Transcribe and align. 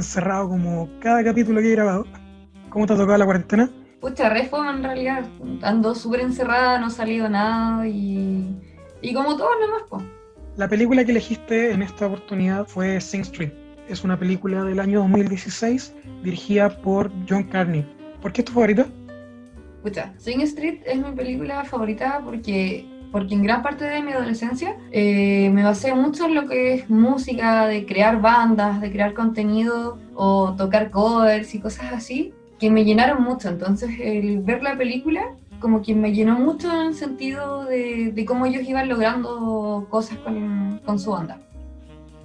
encerrado 0.00 0.48
como 0.48 0.88
cada 1.00 1.22
capítulo 1.22 1.60
que 1.60 1.68
he 1.68 1.76
grabado. 1.76 2.06
¿Cómo 2.70 2.86
te 2.86 2.94
ha 2.94 2.96
tocado 2.96 3.18
la 3.18 3.24
cuarentena? 3.24 3.70
Pucha, 4.00 4.28
re 4.30 4.48
en 4.50 4.82
realidad. 4.82 5.24
Ando 5.62 5.94
súper 5.94 6.20
encerrada, 6.20 6.78
no 6.78 6.86
ha 6.86 6.90
salido 6.90 7.28
nada 7.28 7.86
y, 7.86 8.56
y 9.02 9.14
como 9.14 9.36
todos 9.36 9.52
nomás, 9.60 9.82
pues. 9.88 10.04
La 10.56 10.68
película 10.68 11.04
que 11.04 11.10
elegiste 11.12 11.72
en 11.72 11.82
esta 11.82 12.06
oportunidad 12.06 12.66
fue 12.66 13.00
Sing 13.00 13.22
Street. 13.22 13.52
Es 13.88 14.04
una 14.04 14.18
película 14.18 14.64
del 14.64 14.80
año 14.80 15.00
2016 15.00 15.94
dirigida 16.22 16.80
por 16.80 17.10
John 17.28 17.44
Carney. 17.44 17.86
¿Por 18.22 18.32
qué 18.32 18.40
es 18.40 18.46
tu 18.46 18.52
favorita? 18.52 18.86
Pucha, 19.82 20.12
Sing 20.18 20.40
Street 20.42 20.80
es 20.86 20.98
mi 20.98 21.12
película 21.12 21.64
favorita 21.64 22.20
porque 22.24 22.86
porque 23.12 23.34
en 23.34 23.42
gran 23.42 23.62
parte 23.62 23.84
de 23.84 24.02
mi 24.02 24.12
adolescencia 24.12 24.76
eh, 24.92 25.50
me 25.52 25.62
basé 25.62 25.94
mucho 25.94 26.26
en 26.26 26.34
lo 26.34 26.48
que 26.48 26.74
es 26.74 26.90
música, 26.90 27.66
de 27.66 27.86
crear 27.86 28.20
bandas, 28.20 28.80
de 28.80 28.90
crear 28.90 29.14
contenido 29.14 29.98
o 30.14 30.54
tocar 30.56 30.90
covers 30.90 31.54
y 31.54 31.60
cosas 31.60 31.92
así, 31.92 32.32
que 32.58 32.70
me 32.70 32.84
llenaron 32.84 33.22
mucho. 33.22 33.48
Entonces, 33.48 33.90
el 34.00 34.40
ver 34.40 34.62
la 34.62 34.76
película 34.76 35.22
como 35.60 35.82
que 35.82 35.94
me 35.94 36.12
llenó 36.12 36.38
mucho 36.38 36.72
en 36.72 36.88
el 36.88 36.94
sentido 36.94 37.64
de, 37.66 38.12
de 38.12 38.24
cómo 38.24 38.46
ellos 38.46 38.66
iban 38.66 38.88
logrando 38.88 39.86
cosas 39.90 40.16
con, 40.18 40.80
con 40.84 40.98
su 40.98 41.10
banda. 41.10 41.38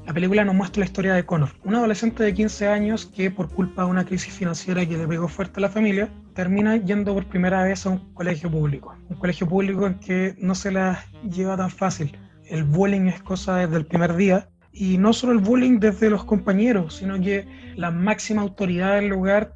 La 0.05 0.13
película 0.13 0.45
nos 0.45 0.55
muestra 0.55 0.81
la 0.81 0.85
historia 0.85 1.13
de 1.15 1.25
Connor, 1.25 1.49
un 1.63 1.75
adolescente 1.75 2.23
de 2.23 2.33
15 2.33 2.67
años 2.67 3.05
que 3.07 3.31
por 3.31 3.49
culpa 3.49 3.83
de 3.83 3.89
una 3.89 4.05
crisis 4.05 4.33
financiera 4.33 4.85
que 4.85 4.97
le 4.97 5.07
pegó 5.07 5.27
fuerte 5.27 5.59
a 5.59 5.61
la 5.61 5.69
familia, 5.69 6.09
termina 6.35 6.75
yendo 6.75 7.13
por 7.13 7.25
primera 7.25 7.63
vez 7.63 7.85
a 7.85 7.89
un 7.89 8.13
colegio 8.13 8.51
público. 8.51 8.95
Un 9.09 9.15
colegio 9.15 9.47
público 9.47 9.87
en 9.87 9.95
que 9.95 10.35
no 10.37 10.53
se 10.53 10.71
la 10.71 11.03
lleva 11.27 11.57
tan 11.57 11.71
fácil. 11.71 12.17
El 12.45 12.63
bullying 12.65 13.07
es 13.07 13.23
cosa 13.23 13.55
desde 13.55 13.77
el 13.77 13.85
primer 13.85 14.15
día. 14.15 14.49
Y 14.71 14.97
no 14.97 15.13
solo 15.13 15.31
el 15.31 15.39
bullying 15.39 15.79
desde 15.79 16.09
los 16.09 16.25
compañeros, 16.25 16.97
sino 16.97 17.19
que 17.19 17.47
la 17.75 17.89
máxima 17.89 18.41
autoridad 18.41 18.95
del 18.95 19.07
lugar 19.07 19.55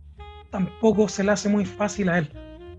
tampoco 0.49 1.09
se 1.09 1.25
le 1.25 1.31
hace 1.31 1.49
muy 1.49 1.65
fácil 1.65 2.07
a 2.07 2.17
él. 2.17 2.31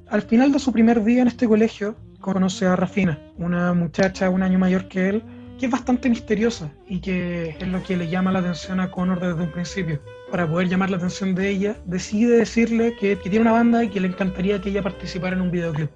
Al 0.08 0.22
final 0.22 0.50
de 0.50 0.58
su 0.58 0.72
primer 0.72 1.04
día 1.04 1.20
en 1.20 1.28
este 1.28 1.46
colegio, 1.46 1.96
conoce 2.20 2.66
a 2.66 2.76
Rafina, 2.76 3.18
una 3.36 3.74
muchacha 3.74 4.30
un 4.30 4.42
año 4.42 4.58
mayor 4.58 4.88
que 4.88 5.10
él, 5.10 5.24
que 5.60 5.66
es 5.66 5.72
bastante 5.72 6.08
misteriosa 6.08 6.70
y 6.88 7.00
que 7.00 7.50
es 7.50 7.68
lo 7.68 7.82
que 7.82 7.94
le 7.94 8.08
llama 8.08 8.32
la 8.32 8.38
atención 8.38 8.80
a 8.80 8.90
Connor 8.90 9.20
desde 9.20 9.42
un 9.42 9.52
principio. 9.52 10.00
Para 10.30 10.48
poder 10.48 10.68
llamar 10.68 10.88
la 10.88 10.96
atención 10.96 11.34
de 11.34 11.50
ella, 11.50 11.76
decide 11.84 12.38
decirle 12.38 12.96
que, 12.98 13.14
tiene 13.16 13.40
una 13.40 13.52
banda 13.52 13.84
y 13.84 13.90
que 13.90 14.00
le 14.00 14.08
encantaría 14.08 14.58
que 14.58 14.70
ella 14.70 14.82
participara 14.82 15.36
en 15.36 15.42
un 15.42 15.50
videoclip. 15.50 15.90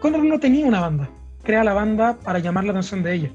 Connor 0.00 0.24
no 0.24 0.40
tenía 0.40 0.66
una 0.66 0.80
banda, 0.80 1.08
crea 1.44 1.62
la 1.62 1.74
banda 1.74 2.18
para 2.24 2.40
llamar 2.40 2.64
la 2.64 2.72
atención 2.72 3.04
de 3.04 3.14
ella. 3.14 3.30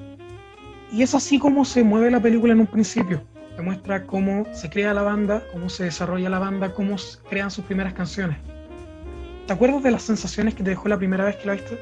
Y 0.91 1.01
es 1.01 1.15
así 1.15 1.39
como 1.39 1.63
se 1.63 1.81
mueve 1.81 2.11
la 2.11 2.19
película 2.19 2.51
en 2.51 2.59
un 2.59 2.67
principio. 2.67 3.23
Demuestra 3.55 4.05
cómo 4.05 4.45
se 4.51 4.69
crea 4.69 4.93
la 4.93 5.03
banda, 5.03 5.43
cómo 5.53 5.69
se 5.69 5.85
desarrolla 5.85 6.29
la 6.29 6.39
banda, 6.39 6.73
cómo 6.73 6.97
crean 7.29 7.49
sus 7.49 7.63
primeras 7.63 7.93
canciones. 7.93 8.37
¿Te 9.47 9.53
acuerdas 9.53 9.81
de 9.81 9.91
las 9.91 10.01
sensaciones 10.01 10.55
que 10.55 10.63
te 10.63 10.71
dejó 10.71 10.89
la 10.89 10.97
primera 10.97 11.23
vez 11.23 11.37
que 11.37 11.47
la 11.47 11.53
viste? 11.53 11.79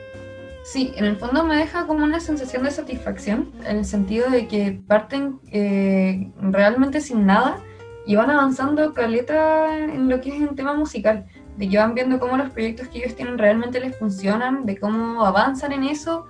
Sí, 0.63 0.93
en 0.95 1.05
el 1.05 1.17
fondo 1.17 1.43
me 1.43 1.55
deja 1.55 1.87
como 1.87 2.03
una 2.03 2.19
sensación 2.19 2.63
de 2.63 2.71
satisfacción, 2.71 3.51
en 3.65 3.77
el 3.77 3.85
sentido 3.85 4.29
de 4.29 4.47
que 4.47 4.79
parten 4.87 5.39
eh, 5.51 6.31
realmente 6.39 7.01
sin 7.01 7.25
nada 7.25 7.57
y 8.05 8.15
van 8.15 8.29
avanzando 8.29 8.93
caleta 8.93 9.75
en 9.77 10.07
lo 10.07 10.21
que 10.21 10.29
es 10.29 10.39
un 10.39 10.55
tema 10.55 10.75
musical, 10.75 11.25
de 11.57 11.67
que 11.67 11.77
van 11.77 11.95
viendo 11.95 12.19
cómo 12.19 12.37
los 12.37 12.51
proyectos 12.51 12.87
que 12.89 12.99
ellos 12.99 13.15
tienen 13.15 13.39
realmente 13.39 13.79
les 13.79 13.97
funcionan, 13.97 14.65
de 14.65 14.79
cómo 14.79 15.25
avanzan 15.25 15.71
en 15.71 15.83
eso, 15.83 16.27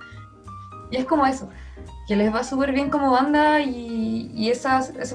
y 0.90 0.96
es 0.96 1.04
como 1.04 1.26
eso, 1.26 1.50
que 2.08 2.16
les 2.16 2.34
va 2.34 2.42
súper 2.42 2.72
bien 2.72 2.88
como 2.88 3.10
banda 3.10 3.60
y, 3.60 4.48
eso 4.48 4.68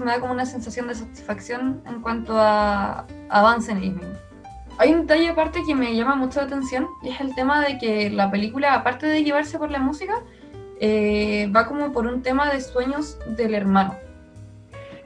me 0.04 0.12
da 0.12 0.20
como 0.20 0.32
una 0.32 0.46
sensación 0.46 0.88
de 0.88 0.96
satisfacción 0.96 1.82
en 1.86 2.02
cuanto 2.02 2.40
a 2.40 3.06
avance 3.30 3.72
en 3.72 3.78
ellos 3.80 4.27
hay 4.78 4.94
un 4.94 5.02
detalle 5.02 5.30
aparte 5.30 5.64
que 5.66 5.76
me 5.76 5.96
llama 5.96 6.16
mucho 6.16 6.40
la 6.40 6.46
atención 6.46 6.88
y 7.02 7.10
es 7.10 7.20
el 7.20 7.34
tema 7.36 7.66
de 7.66 7.78
que 7.78 8.10
la 8.10 8.30
película, 8.30 8.74
aparte 8.74 9.08
de 9.08 9.24
llevarse 9.24 9.58
por 9.58 9.72
la 9.72 9.80
música, 9.80 10.22
eh, 10.80 11.52
va 11.56 11.68
como 11.68 11.92
por 11.92 12.06
un 12.06 12.22
tema 12.22 12.52
de 12.52 12.62
sueños 12.62 13.18
del 13.36 13.56
hermano. 13.56 13.96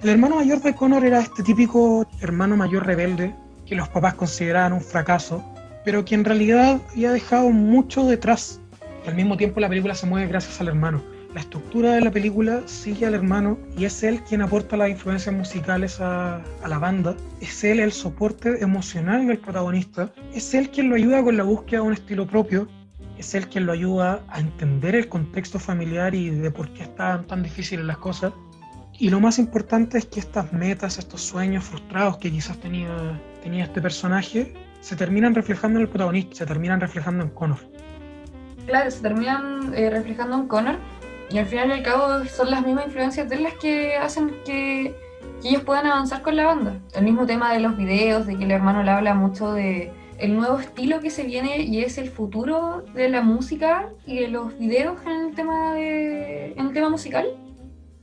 El 0.01 0.09
hermano 0.09 0.37
mayor 0.37 0.61
de 0.61 0.75
Connor 0.75 1.05
era 1.05 1.19
este 1.19 1.43
típico 1.43 2.05
hermano 2.21 2.57
mayor 2.57 2.85
rebelde 2.85 3.33
que 3.65 3.75
los 3.75 3.87
papás 3.87 4.15
consideraban 4.15 4.73
un 4.73 4.81
fracaso, 4.81 5.43
pero 5.85 6.03
que 6.03 6.15
en 6.15 6.25
realidad 6.25 6.81
había 6.91 7.11
dejado 7.11 7.49
mucho 7.51 8.05
detrás. 8.05 8.59
al 9.07 9.15
mismo 9.15 9.37
tiempo 9.37 9.59
la 9.59 9.69
película 9.69 9.95
se 9.95 10.05
mueve 10.05 10.27
gracias 10.27 10.59
al 10.59 10.67
hermano. 10.67 11.01
La 11.33 11.39
estructura 11.39 11.93
de 11.93 12.01
la 12.01 12.11
película 12.11 12.61
sigue 12.65 13.05
al 13.05 13.13
hermano 13.13 13.57
y 13.77 13.85
es 13.85 14.03
él 14.03 14.21
quien 14.27 14.41
aporta 14.41 14.75
las 14.75 14.89
influencias 14.89 15.33
musicales 15.33 16.01
a, 16.01 16.41
la 16.67 16.77
banda. 16.77 17.15
Es 17.39 17.63
él 17.63 17.79
el 17.79 17.93
soporte 17.93 18.61
emocional 18.61 19.25
del 19.27 19.37
protagonista. 19.37 20.11
Es 20.33 20.53
él 20.53 20.69
quien 20.69 20.89
lo 20.89 20.95
ayuda 20.95 21.23
con 21.23 21.37
la 21.37 21.43
búsqueda 21.43 21.81
de 21.81 21.87
un 21.87 21.93
estilo 21.93 22.27
propio. 22.27 22.67
Es 23.17 23.33
él 23.33 23.47
quien 23.47 23.65
lo 23.65 23.71
ayuda 23.71 24.25
a 24.27 24.41
entender 24.41 24.93
el 24.93 25.07
contexto 25.07 25.57
familiar 25.57 26.13
y 26.13 26.31
de 26.31 26.51
por 26.51 26.69
qué 26.73 26.83
están 26.83 27.25
tan 27.25 27.43
difíciles 27.43 27.85
las 27.85 27.97
cosas. 27.97 28.33
Y 28.99 29.09
lo 29.09 29.21
más 29.21 29.39
importante 29.39 29.99
es 29.99 30.05
que 30.05 30.19
estas 30.19 30.51
metas, 30.51 30.97
estos 30.97 31.21
sueños 31.21 31.63
frustrados 31.63 32.17
que 32.17 32.29
quizás 32.29 32.57
tenía, 32.59 33.21
tenía 33.41 33.63
este 33.63 33.81
personaje, 33.81 34.53
se 34.81 34.97
terminan 34.97 35.33
reflejando 35.33 35.79
en 35.79 35.83
el 35.83 35.89
protagonista, 35.89 36.35
se 36.35 36.45
terminan 36.45 36.81
reflejando 36.81 37.23
en 37.23 37.29
Connor. 37.29 37.59
Claro, 38.65 38.91
se 38.91 39.01
terminan 39.01 39.73
eh, 39.73 39.89
reflejando 39.89 40.35
en 40.35 40.47
Connor 40.47 40.75
y 41.31 41.37
al 41.37 41.45
final 41.45 41.69
y 41.69 41.73
al 41.73 41.83
cabo 41.83 42.25
son 42.25 42.51
las 42.51 42.65
mismas 42.65 42.87
influencias 42.87 43.29
de 43.29 43.39
las 43.39 43.53
que 43.55 43.95
hacen 43.95 44.35
que, 44.45 44.95
ellos 45.43 45.63
puedan 45.63 45.87
avanzar 45.87 46.21
con 46.21 46.35
la 46.35 46.45
banda. 46.45 46.77
El 46.93 47.03
mismo 47.03 47.25
tema 47.25 47.51
de 47.51 47.59
los 47.59 47.75
videos, 47.75 48.27
de 48.27 48.37
que 48.37 48.43
el 48.43 48.51
hermano 48.51 48.83
le 48.83 48.91
habla 48.91 49.15
mucho 49.15 49.53
de 49.53 49.91
el 50.19 50.35
nuevo 50.35 50.59
estilo 50.59 50.99
que 50.99 51.09
se 51.09 51.23
viene 51.23 51.63
y 51.63 51.79
es 51.79 51.97
el 51.97 52.11
futuro 52.11 52.85
de 52.93 53.09
la 53.09 53.23
música 53.23 53.89
y 54.05 54.19
de 54.19 54.27
los 54.27 54.55
videos 54.59 55.03
en 55.03 55.29
el 55.29 55.33
tema, 55.33 55.73
de, 55.73 56.53
en 56.55 56.67
el 56.67 56.73
tema 56.73 56.89
musical. 56.89 57.25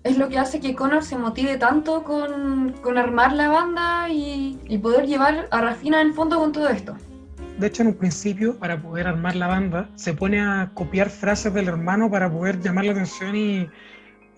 Es 0.03 0.19
lo 0.19 0.29
que 0.29 0.37
hace 0.37 0.59
que 0.59 0.75
Connor 0.75 1.05
se 1.05 1.17
motive 1.17 1.59
tanto 1.59 2.03
con, 2.03 2.75
con 2.83 2.99
armar 2.99 3.33
la 3.33 3.49
banda 3.49 4.09
y, 4.11 4.59
y 4.67 4.79
poder 4.79 5.07
llevar 5.07 5.47
a 5.53 5.61
Rafina 5.61 6.01
en 6.01 6.15
fondo 6.15 6.41
con 6.41 6.51
todo 6.51 6.69
esto. 6.69 6.97
De 7.59 7.67
hecho, 7.67 7.83
en 7.83 7.89
un 7.89 7.95
principio, 7.95 8.57
para 8.57 8.81
poder 8.81 9.09
armar 9.09 9.35
la 9.35 9.49
banda, 9.49 9.91
se 9.97 10.15
pone 10.15 10.41
a 10.41 10.71
copiar 10.75 11.11
frases 11.11 11.53
del 11.53 11.67
hermano 11.67 12.09
para 12.09 12.31
poder 12.31 12.61
llamar 12.61 12.85
la 12.85 12.93
atención 12.93 13.35
y, 13.35 13.69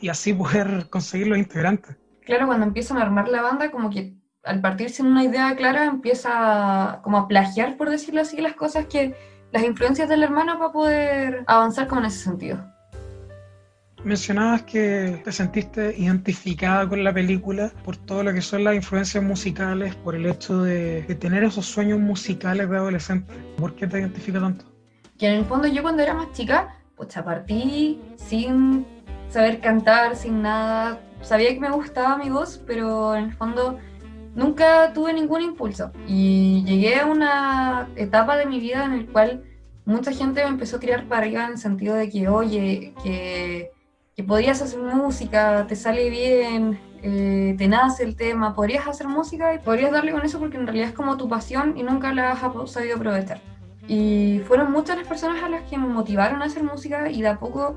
y 0.00 0.08
así 0.08 0.32
poder 0.32 0.88
conseguir 0.88 1.26
los 1.26 1.38
integrantes. 1.38 1.96
Claro, 2.24 2.46
cuando 2.46 2.64
empiezan 2.64 2.96
a 2.96 3.02
armar 3.02 3.28
la 3.28 3.42
banda, 3.42 3.70
como 3.70 3.90
que 3.90 4.14
al 4.42 4.62
partir 4.62 4.88
sin 4.88 5.06
una 5.06 5.22
idea 5.22 5.54
clara, 5.54 5.84
empieza 5.84 7.00
como 7.02 7.18
a 7.18 7.28
plagiar, 7.28 7.76
por 7.76 7.90
decirlo 7.90 8.22
así, 8.22 8.40
las 8.40 8.54
cosas 8.54 8.86
que 8.86 9.14
las 9.52 9.64
influencias 9.64 10.08
del 10.08 10.22
hermano 10.22 10.58
para 10.58 10.72
poder 10.72 11.44
avanzar 11.46 11.88
como 11.88 12.00
en 12.00 12.06
ese 12.06 12.24
sentido. 12.24 12.69
Mencionabas 14.02 14.62
que 14.62 15.20
te 15.22 15.30
sentiste 15.30 15.94
identificada 15.98 16.88
con 16.88 17.04
la 17.04 17.12
película 17.12 17.70
por 17.84 17.98
todo 17.98 18.22
lo 18.22 18.32
que 18.32 18.40
son 18.40 18.64
las 18.64 18.74
influencias 18.74 19.22
musicales, 19.22 19.94
por 19.94 20.14
el 20.14 20.24
hecho 20.24 20.62
de, 20.62 21.02
tener 21.20 21.44
esos 21.44 21.66
sueños 21.66 22.00
musicales 22.00 22.70
de 22.70 22.76
adolescente. 22.78 23.34
¿Por 23.58 23.74
qué 23.74 23.86
te 23.86 24.00
identifica 24.00 24.40
tanto? 24.40 24.64
Que 25.18 25.26
en 25.26 25.34
el 25.34 25.44
fondo 25.44 25.68
yo 25.68 25.82
cuando 25.82 26.02
era 26.02 26.14
más 26.14 26.32
chica, 26.32 26.76
pues 26.96 27.14
partí 27.14 28.00
sin 28.16 28.86
saber 29.28 29.60
cantar, 29.60 30.16
sin 30.16 30.40
nada. 30.40 30.98
Sabía 31.20 31.52
que 31.52 31.60
me 31.60 31.70
gustaba 31.70 32.16
mi 32.16 32.30
voz, 32.30 32.62
pero 32.66 33.14
en 33.14 33.24
el 33.24 33.32
fondo 33.34 33.78
nunca 34.34 34.94
tuve 34.94 35.12
ningún 35.12 35.42
impulso. 35.42 35.92
Y 36.08 36.64
llegué 36.64 37.00
a 37.00 37.04
una 37.04 37.86
etapa 37.96 38.38
de 38.38 38.46
mi 38.46 38.60
vida 38.60 38.86
en 38.86 38.92
el 38.92 39.06
cual 39.06 39.44
mucha 39.84 40.12
gente 40.12 40.42
me 40.42 40.48
empezó 40.48 40.76
a 40.76 40.80
tirar 40.80 41.06
para 41.06 41.20
arriba 41.20 41.44
en 41.44 41.52
el 41.52 41.58
sentido 41.58 41.94
de 41.96 42.08
que, 42.08 42.28
oye, 42.28 42.94
que 43.02 43.72
que 44.20 44.26
podrías 44.26 44.60
hacer 44.60 44.80
música, 44.80 45.66
te 45.66 45.74
sale 45.74 46.10
bien, 46.10 46.78
eh, 47.02 47.54
te 47.56 47.68
nace 47.68 48.04
el 48.04 48.16
tema, 48.16 48.54
podrías 48.54 48.86
hacer 48.86 49.08
música 49.08 49.54
y 49.54 49.58
podrías 49.58 49.92
darle 49.92 50.12
con 50.12 50.22
eso 50.22 50.38
porque 50.38 50.58
en 50.58 50.66
realidad 50.66 50.88
es 50.88 50.94
como 50.94 51.16
tu 51.16 51.26
pasión 51.26 51.78
y 51.78 51.82
nunca 51.82 52.12
la 52.12 52.32
has 52.32 52.70
sabido 52.70 52.96
aprovechar. 52.96 53.40
Y 53.88 54.42
fueron 54.46 54.72
muchas 54.72 54.98
las 54.98 55.06
personas 55.06 55.42
a 55.42 55.48
las 55.48 55.62
que 55.62 55.78
me 55.78 55.86
motivaron 55.86 56.42
a 56.42 56.44
hacer 56.44 56.62
música 56.62 57.10
y 57.10 57.22
de 57.22 57.28
a 57.28 57.38
poco 57.38 57.76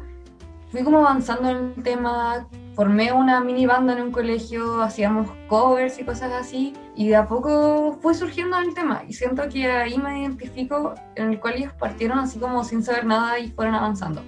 fui 0.69 0.83
como 0.83 0.97
avanzando 0.97 1.49
en 1.49 1.73
el 1.77 1.83
tema, 1.83 2.45
formé 2.75 3.13
una 3.13 3.39
mini 3.39 3.65
banda 3.65 3.93
en 3.93 4.01
un 4.01 4.11
colegio, 4.11 4.81
hacíamos 4.81 5.29
covers 5.47 5.97
y 5.97 6.03
cosas 6.03 6.33
así, 6.33 6.73
y 6.93 7.07
de 7.07 7.15
a 7.15 7.25
poco 7.25 7.97
fue 8.01 8.15
surgiendo 8.15 8.57
el 8.57 8.73
tema, 8.73 9.03
y 9.07 9.13
siento 9.13 9.47
que 9.47 9.71
ahí 9.71 9.97
me 9.97 10.23
identifico 10.23 10.93
en 11.15 11.29
el 11.29 11.39
cual 11.39 11.53
ellos 11.55 11.71
partieron 11.79 12.19
así 12.19 12.37
como 12.37 12.65
sin 12.65 12.83
saber 12.83 13.05
nada 13.05 13.39
y 13.39 13.49
fueron 13.51 13.75
avanzando 13.75 14.21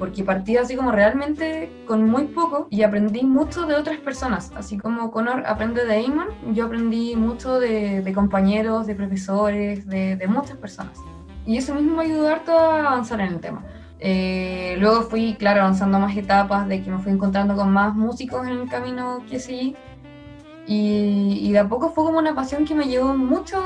porque 0.00 0.24
partí 0.24 0.56
así 0.56 0.76
como 0.76 0.92
realmente 0.92 1.70
con 1.86 2.08
muy 2.08 2.24
poco 2.28 2.66
y 2.70 2.82
aprendí 2.84 3.22
mucho 3.22 3.66
de 3.66 3.74
otras 3.74 3.98
personas, 3.98 4.50
así 4.56 4.78
como 4.78 5.10
Connor 5.10 5.44
aprende 5.46 5.84
de 5.84 6.00
Eamon, 6.00 6.54
yo 6.54 6.64
aprendí 6.64 7.14
mucho 7.16 7.60
de, 7.60 8.10
compañeros, 8.14 8.86
de 8.86 8.94
profesores, 8.94 9.86
de, 9.86 10.26
muchas 10.26 10.56
personas. 10.56 10.98
Y 11.44 11.58
eso 11.58 11.74
mismo 11.74 11.96
me 11.96 12.04
ayudó 12.04 12.28
harto 12.28 12.58
a 12.58 12.78
avanzar 12.92 13.20
en 13.20 13.26
el 13.34 13.40
tema. 13.40 13.62
Eh, 13.98 14.76
luego 14.78 15.02
fui, 15.02 15.34
claro, 15.34 15.60
avanzando 15.60 15.98
más 15.98 16.16
etapas 16.16 16.66
de 16.66 16.82
que 16.82 16.90
me 16.90 16.98
fui 16.98 17.12
encontrando 17.12 17.54
con 17.54 17.70
más 17.70 17.94
músicos 17.94 18.46
en 18.46 18.60
el 18.60 18.68
camino 18.70 19.22
que 19.28 19.38
seguí. 19.38 19.76
Y, 20.66 21.40
y 21.42 21.52
de 21.52 21.58
a 21.58 21.68
poco 21.68 21.90
fue 21.90 22.04
como 22.04 22.18
una 22.18 22.34
pasión 22.34 22.64
que 22.64 22.74
me 22.74 22.86
llevó 22.86 23.14
muchos, 23.14 23.62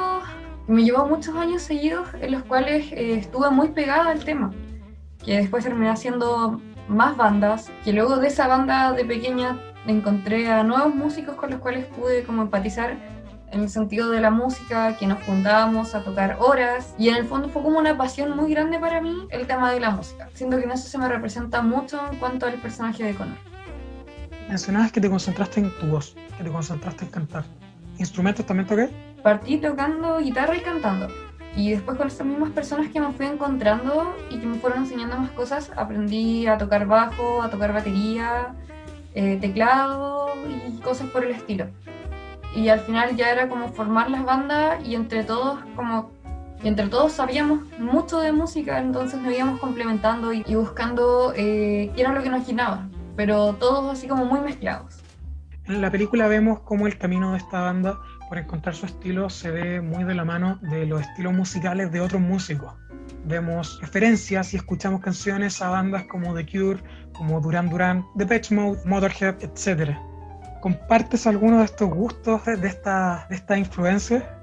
me 0.66 0.82
llevó 0.82 1.06
muchos 1.06 1.36
años 1.36 1.62
seguidos 1.62 2.08
en 2.20 2.32
los 2.32 2.42
cuales 2.42 2.90
eh, 2.90 3.18
estuve 3.18 3.50
muy 3.50 3.68
pegada 3.68 4.10
al 4.10 4.24
tema, 4.24 4.50
que 5.24 5.36
después 5.38 5.64
terminé 5.64 5.90
haciendo 5.90 6.60
más 6.88 7.16
bandas, 7.16 7.70
que 7.84 7.92
luego 7.92 8.16
de 8.18 8.28
esa 8.28 8.46
banda 8.46 8.92
de 8.92 9.04
pequeña 9.04 9.58
encontré 9.86 10.50
a 10.50 10.62
nuevos 10.62 10.94
músicos 10.94 11.36
con 11.36 11.50
los 11.50 11.60
cuales 11.60 11.86
pude 11.86 12.24
como 12.24 12.42
empatizar 12.42 12.96
en 13.50 13.60
el 13.60 13.68
sentido 13.68 14.10
de 14.10 14.20
la 14.20 14.30
música, 14.30 14.96
que 14.96 15.06
nos 15.06 15.22
juntábamos 15.22 15.94
a 15.94 16.02
tocar 16.02 16.36
horas 16.40 16.94
y 16.98 17.08
en 17.08 17.16
el 17.16 17.24
fondo 17.24 17.48
fue 17.48 17.62
como 17.62 17.78
una 17.78 17.96
pasión 17.96 18.36
muy 18.36 18.52
grande 18.52 18.78
para 18.78 19.00
mí 19.00 19.14
el 19.30 19.46
tema 19.46 19.72
de 19.72 19.80
la 19.80 19.90
música. 19.90 20.28
Siento 20.34 20.58
que 20.58 20.64
en 20.64 20.72
eso 20.72 20.88
se 20.88 20.98
me 20.98 21.08
representa 21.08 21.62
mucho 21.62 22.00
en 22.10 22.18
cuanto 22.18 22.46
al 22.46 22.54
personaje 22.54 23.04
de 23.04 23.14
Connor. 23.14 23.38
Mencionabas 24.48 24.92
que 24.92 25.00
te 25.00 25.08
concentraste 25.08 25.60
en 25.60 25.70
tu 25.78 25.86
voz, 25.86 26.16
que 26.36 26.44
te 26.44 26.50
concentraste 26.50 27.04
en 27.04 27.10
cantar. 27.10 27.44
¿Instrumentos 27.98 28.44
también 28.44 28.66
toqué? 28.66 28.90
Partí 29.22 29.58
tocando 29.58 30.18
guitarra 30.18 30.56
y 30.56 30.60
cantando. 30.60 31.08
Y 31.56 31.70
después 31.70 31.96
con 31.96 32.08
estas 32.08 32.26
mismas 32.26 32.50
personas 32.50 32.90
que 32.90 33.00
me 33.00 33.12
fui 33.12 33.26
encontrando 33.26 34.14
y 34.30 34.38
que 34.38 34.46
me 34.46 34.58
fueron 34.58 34.80
enseñando 34.80 35.16
más 35.16 35.30
cosas, 35.30 35.70
aprendí 35.76 36.46
a 36.46 36.58
tocar 36.58 36.86
bajo, 36.86 37.42
a 37.42 37.50
tocar 37.50 37.72
batería, 37.72 38.54
eh, 39.14 39.38
teclado 39.40 40.28
y 40.48 40.80
cosas 40.80 41.08
por 41.10 41.24
el 41.24 41.30
estilo. 41.30 41.66
Y 42.56 42.68
al 42.68 42.80
final 42.80 43.16
ya 43.16 43.30
era 43.30 43.48
como 43.48 43.68
formar 43.68 44.10
las 44.10 44.24
bandas 44.24 44.84
y 44.84 44.94
entre 44.94 45.22
todos 45.24 45.60
como 45.76 46.10
y 46.64 46.68
entre 46.68 46.88
todos 46.88 47.12
sabíamos 47.12 47.60
mucho 47.78 48.20
de 48.20 48.32
música, 48.32 48.78
entonces 48.78 49.20
nos 49.20 49.34
íbamos 49.34 49.60
complementando 49.60 50.32
y, 50.32 50.42
buscando 50.54 51.34
eh, 51.36 51.92
qué 51.94 52.00
era 52.00 52.12
lo 52.12 52.22
que 52.22 52.30
nos 52.30 52.46
llenaba, 52.46 52.88
pero 53.16 53.52
todos 53.52 53.92
así 53.92 54.08
como 54.08 54.24
muy 54.24 54.40
mezclados. 54.40 55.02
En 55.66 55.82
la 55.82 55.90
película 55.90 56.26
vemos 56.26 56.60
cómo 56.60 56.86
el 56.86 56.96
camino 56.96 57.32
de 57.32 57.38
esta 57.38 57.60
banda 57.60 57.98
por 58.28 58.38
encontrar 58.38 58.74
su 58.74 58.86
estilo 58.86 59.30
se 59.30 59.50
ve 59.50 59.80
muy 59.80 60.04
de 60.04 60.14
la 60.14 60.24
mano 60.24 60.58
de 60.62 60.86
los 60.86 61.00
estilos 61.00 61.32
musicales 61.32 61.92
de 61.92 62.00
otros 62.00 62.20
músicos. 62.20 62.72
Vemos 63.26 63.80
referencias 63.80 64.52
y 64.52 64.56
escuchamos 64.56 65.00
canciones 65.00 65.60
a 65.62 65.70
bandas 65.70 66.04
como 66.04 66.34
The 66.34 66.46
Cure, 66.46 66.80
como 67.14 67.40
Duran 67.40 67.70
Duran, 67.70 68.04
Depeche 68.14 68.54
Mode, 68.54 68.80
Motorhead, 68.84 69.36
etc. 69.42 69.96
¿Compartes 70.60 71.26
alguno 71.26 71.58
de 71.58 71.64
estos 71.64 71.88
gustos, 71.90 72.44
de 72.44 72.66
esta, 72.66 73.26
de 73.28 73.36
esta 73.36 73.56
influencia? 73.56 74.38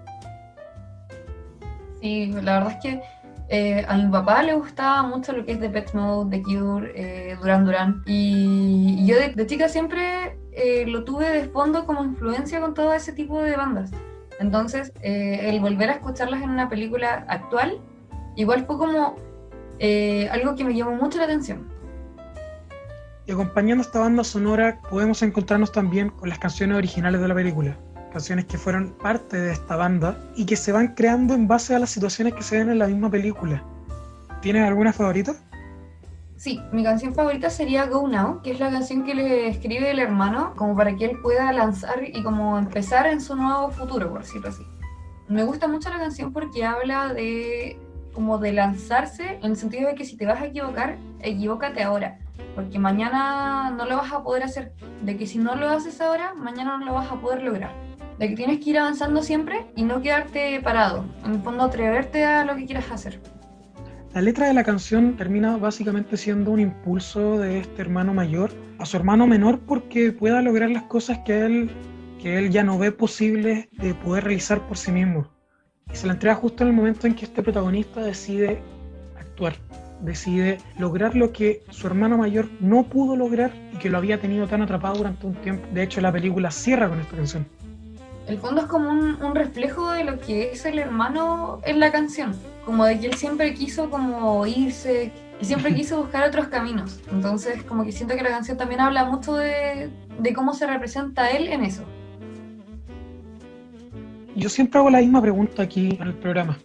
Sí, 2.01 2.31
la 2.41 2.59
verdad 2.59 2.71
es 2.71 2.77
que 2.81 3.01
eh, 3.53 3.85
a 3.85 3.97
mi 3.97 4.09
papá 4.09 4.41
le 4.43 4.53
gustaba 4.53 5.03
mucho 5.03 5.33
lo 5.33 5.45
que 5.45 5.51
es 5.51 5.59
Depeche 5.59 5.95
Mode, 5.97 6.37
The 6.37 6.43
Cure, 6.43 6.91
eh, 6.95 7.35
Duran 7.35 7.65
Duran. 7.65 8.03
Y, 8.05 9.05
yo 9.05 9.17
de, 9.17 9.45
chica 9.45 9.67
siempre 9.67 10.39
eh, 10.51 10.85
lo 10.87 11.03
tuve 11.03 11.29
de 11.29 11.49
fondo 11.49 11.85
como 11.85 12.03
influencia 12.03 12.59
con 12.59 12.73
todo 12.73 12.93
ese 12.93 13.13
tipo 13.13 13.41
de 13.41 13.55
bandas. 13.55 13.91
Entonces, 14.39 14.91
el 15.01 15.59
volver 15.59 15.89
a 15.89 15.93
escucharlas 15.93 16.41
en 16.41 16.49
una 16.49 16.67
película 16.67 17.25
actual, 17.27 17.79
igual 18.35 18.65
fue 18.65 18.77
como 18.77 19.15
algo 20.31 20.55
que 20.55 20.63
me 20.63 20.73
llamó 20.73 20.95
mucho 20.95 21.19
la 21.19 21.25
atención. 21.25 21.69
Y 23.27 23.33
acompañando 23.33 23.83
esta 23.83 23.99
banda 23.99 24.23
sonora 24.23 24.81
podemos 24.89 25.21
encontrarnos 25.21 25.71
también 25.71 26.09
con 26.09 26.29
las 26.29 26.39
canciones 26.39 26.75
originales 26.75 27.21
de 27.21 27.27
la 27.27 27.35
película, 27.35 27.77
canciones 28.11 28.45
que 28.45 28.57
fueron 28.57 28.97
parte 28.97 29.37
de 29.37 29.53
esta 29.53 29.75
banda 29.75 30.17
y 30.35 30.47
que 30.47 30.55
se 30.55 30.71
van 30.71 30.95
creando 30.95 31.35
en 31.35 31.47
base 31.47 31.75
a 31.75 31.79
las 31.79 31.91
situaciones 31.91 32.33
que 32.33 32.41
se 32.41 32.57
ven 32.57 32.71
en 32.71 32.79
la 32.79 32.87
misma 32.87 33.11
película. 33.11 33.63
¿Tienes 34.41 34.67
alguna 34.67 34.91
favorita? 34.91 35.35
Sí, 36.41 36.59
mi 36.71 36.83
canción 36.83 37.13
favorita 37.13 37.51
sería 37.51 37.85
Go 37.85 38.07
Now, 38.07 38.41
que 38.41 38.49
es 38.49 38.59
la 38.59 38.71
canción 38.71 39.03
que 39.03 39.13
le 39.13 39.47
escribe 39.47 39.91
el 39.91 39.99
hermano 39.99 40.55
como 40.55 40.75
para 40.75 40.95
que 40.95 41.05
él 41.05 41.19
pueda 41.21 41.53
lanzar 41.53 42.03
y 42.03 42.23
como 42.23 42.57
empezar 42.57 43.05
en 43.05 43.21
su 43.21 43.35
nuevo 43.35 43.69
futuro, 43.69 44.09
por 44.09 44.21
decirlo 44.21 44.49
así. 44.49 44.63
Me 45.27 45.43
gusta 45.43 45.67
mucho 45.67 45.91
la 45.91 45.99
canción 45.99 46.33
porque 46.33 46.65
habla 46.65 47.13
de 47.13 47.79
como 48.11 48.39
de 48.39 48.53
lanzarse 48.53 49.37
en 49.43 49.51
el 49.51 49.55
sentido 49.55 49.89
de 49.89 49.93
que 49.93 50.03
si 50.03 50.17
te 50.17 50.25
vas 50.25 50.41
a 50.41 50.47
equivocar, 50.47 50.97
equivócate 51.19 51.83
ahora 51.83 52.17
porque 52.55 52.79
mañana 52.79 53.69
no 53.69 53.85
lo 53.85 53.97
vas 53.97 54.11
a 54.11 54.23
poder 54.23 54.41
hacer, 54.41 54.73
de 55.03 55.17
que 55.17 55.27
si 55.27 55.37
no 55.37 55.53
lo 55.53 55.69
haces 55.69 56.01
ahora, 56.01 56.33
mañana 56.33 56.75
no 56.75 56.85
lo 56.87 56.93
vas 56.93 57.11
a 57.11 57.21
poder 57.21 57.43
lograr, 57.43 57.71
de 58.17 58.29
que 58.29 58.35
tienes 58.35 58.59
que 58.61 58.71
ir 58.71 58.79
avanzando 58.79 59.21
siempre 59.21 59.67
y 59.75 59.83
no 59.83 60.01
quedarte 60.01 60.59
parado, 60.59 61.05
en 61.23 61.35
el 61.35 61.41
fondo 61.43 61.65
atreverte 61.65 62.25
a 62.25 62.43
lo 62.45 62.55
que 62.55 62.65
quieras 62.65 62.89
hacer. 62.89 63.19
La 64.13 64.21
letra 64.21 64.47
de 64.47 64.53
la 64.53 64.63
canción 64.63 65.15
termina 65.15 65.55
básicamente 65.55 66.17
siendo 66.17 66.51
un 66.51 66.59
impulso 66.59 67.39
de 67.39 67.59
este 67.59 67.81
hermano 67.81 68.13
mayor 68.13 68.51
a 68.77 68.85
su 68.85 68.97
hermano 68.97 69.25
menor 69.25 69.59
porque 69.59 70.11
pueda 70.11 70.41
lograr 70.41 70.69
las 70.69 70.83
cosas 70.83 71.19
que 71.19 71.45
él, 71.45 71.71
que 72.21 72.37
él 72.37 72.51
ya 72.51 72.63
no 72.63 72.77
ve 72.77 72.91
posibles 72.91 73.69
de 73.71 73.93
poder 73.93 74.25
realizar 74.25 74.67
por 74.67 74.77
sí 74.77 74.91
mismo. 74.91 75.29
Y 75.93 75.95
se 75.95 76.07
la 76.07 76.13
entrega 76.13 76.35
justo 76.35 76.63
en 76.63 76.69
el 76.69 76.75
momento 76.75 77.07
en 77.07 77.15
que 77.15 77.23
este 77.23 77.41
protagonista 77.41 78.01
decide 78.01 78.61
actuar 79.17 79.53
decide 80.01 80.57
lograr 80.77 81.15
lo 81.15 81.31
que 81.31 81.63
su 81.69 81.87
hermano 81.87 82.17
mayor 82.17 82.49
no 82.59 82.83
pudo 82.83 83.15
lograr 83.15 83.51
y 83.73 83.77
que 83.77 83.89
lo 83.89 83.97
había 83.97 84.19
tenido 84.19 84.47
tan 84.47 84.61
atrapado 84.61 84.95
durante 84.95 85.25
un 85.25 85.35
tiempo. 85.35 85.67
De 85.73 85.83
hecho, 85.83 86.01
la 86.01 86.11
película 86.11 86.51
cierra 86.51 86.89
con 86.89 86.99
esta 86.99 87.15
canción. 87.15 87.45
El 88.31 88.37
fondo 88.37 88.61
es 88.61 88.67
como 88.67 88.89
un, 88.89 89.35
reflejo 89.35 89.91
de 89.91 90.05
lo 90.05 90.17
que 90.17 90.53
es 90.53 90.63
el 90.65 90.79
hermano 90.79 91.59
en 91.65 91.81
la 91.81 91.91
canción, 91.91 92.33
como 92.63 92.85
de 92.85 92.97
que 92.97 93.07
él 93.07 93.15
siempre 93.15 93.53
quiso 93.53 93.89
como 93.89 94.47
irse 94.47 95.11
y 95.41 95.43
siempre 95.43 95.75
quiso 95.75 95.97
buscar 95.97 96.29
otros 96.29 96.47
caminos. 96.47 97.01
Entonces, 97.11 97.61
como 97.63 97.83
que 97.83 97.91
siento 97.91 98.15
que 98.15 98.23
la 98.23 98.29
canción 98.29 98.57
también 98.57 98.79
habla 98.79 99.03
mucho 99.03 99.35
de, 99.35 99.89
de 100.17 100.33
cómo 100.33 100.53
se 100.53 100.65
representa 100.65 101.29
él 101.29 101.49
en 101.49 101.65
eso. 101.65 101.83
Yo 104.33 104.47
siempre 104.47 104.79
hago 104.79 104.89
la 104.89 104.99
misma 104.99 105.21
pregunta 105.21 105.63
aquí 105.63 105.97
en 105.99 106.07
el 106.07 106.13
programa 106.13 106.57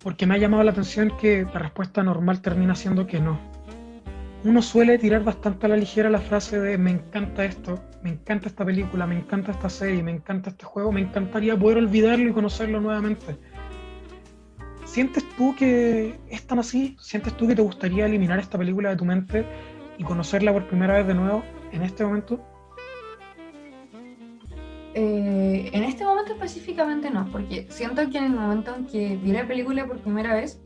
porque 0.00 0.26
me 0.26 0.34
ha 0.34 0.38
llamado 0.38 0.62
la 0.62 0.72
atención 0.72 1.10
que 1.18 1.46
la 1.54 1.58
respuesta 1.58 2.02
normal 2.02 2.42
termina 2.42 2.74
siendo 2.74 3.06
que 3.06 3.18
no. 3.18 3.38
Uno 4.44 4.60
suele 4.60 4.98
tirar 4.98 5.24
bastante 5.24 5.64
a 5.64 5.70
la 5.70 5.76
ligera 5.76 6.10
la 6.10 6.20
frase 6.20 6.60
de 6.60 6.76
me 6.76 6.90
encanta 6.90 7.46
esto, 7.46 7.82
me 8.02 8.10
encanta 8.10 8.48
esta 8.48 8.62
película, 8.62 9.06
me 9.06 9.16
encanta 9.16 9.52
esta 9.52 9.70
serie, 9.70 10.02
me 10.02 10.10
encanta 10.10 10.50
este 10.50 10.66
juego, 10.66 10.92
me 10.92 11.00
encantaría 11.00 11.58
poder 11.58 11.78
olvidarlo 11.78 12.28
y 12.28 12.32
conocerlo 12.34 12.78
nuevamente. 12.78 13.38
¿Sientes 14.84 15.24
tú 15.38 15.56
que 15.56 16.20
es 16.28 16.46
tan 16.46 16.58
así? 16.58 16.94
¿Sientes 17.00 17.34
tú 17.38 17.48
que 17.48 17.54
te 17.54 17.62
gustaría 17.62 18.04
eliminar 18.04 18.38
esta 18.38 18.58
película 18.58 18.90
de 18.90 18.96
tu 18.96 19.06
mente 19.06 19.46
y 19.96 20.04
conocerla 20.04 20.52
por 20.52 20.68
primera 20.68 20.98
vez 20.98 21.06
de 21.06 21.14
nuevo 21.14 21.42
en 21.72 21.82
este 21.82 22.04
momento? 22.04 22.38
Eh, 24.92 25.70
en 25.72 25.84
este 25.84 26.04
momento 26.04 26.34
específicamente 26.34 27.08
no, 27.08 27.26
porque 27.32 27.66
siento 27.70 28.10
que 28.10 28.18
en 28.18 28.24
el 28.24 28.32
momento 28.32 28.76
en 28.76 28.86
que 28.86 29.16
vi 29.16 29.32
la 29.32 29.48
película 29.48 29.86
por 29.86 30.00
primera 30.00 30.34
vez, 30.34 30.60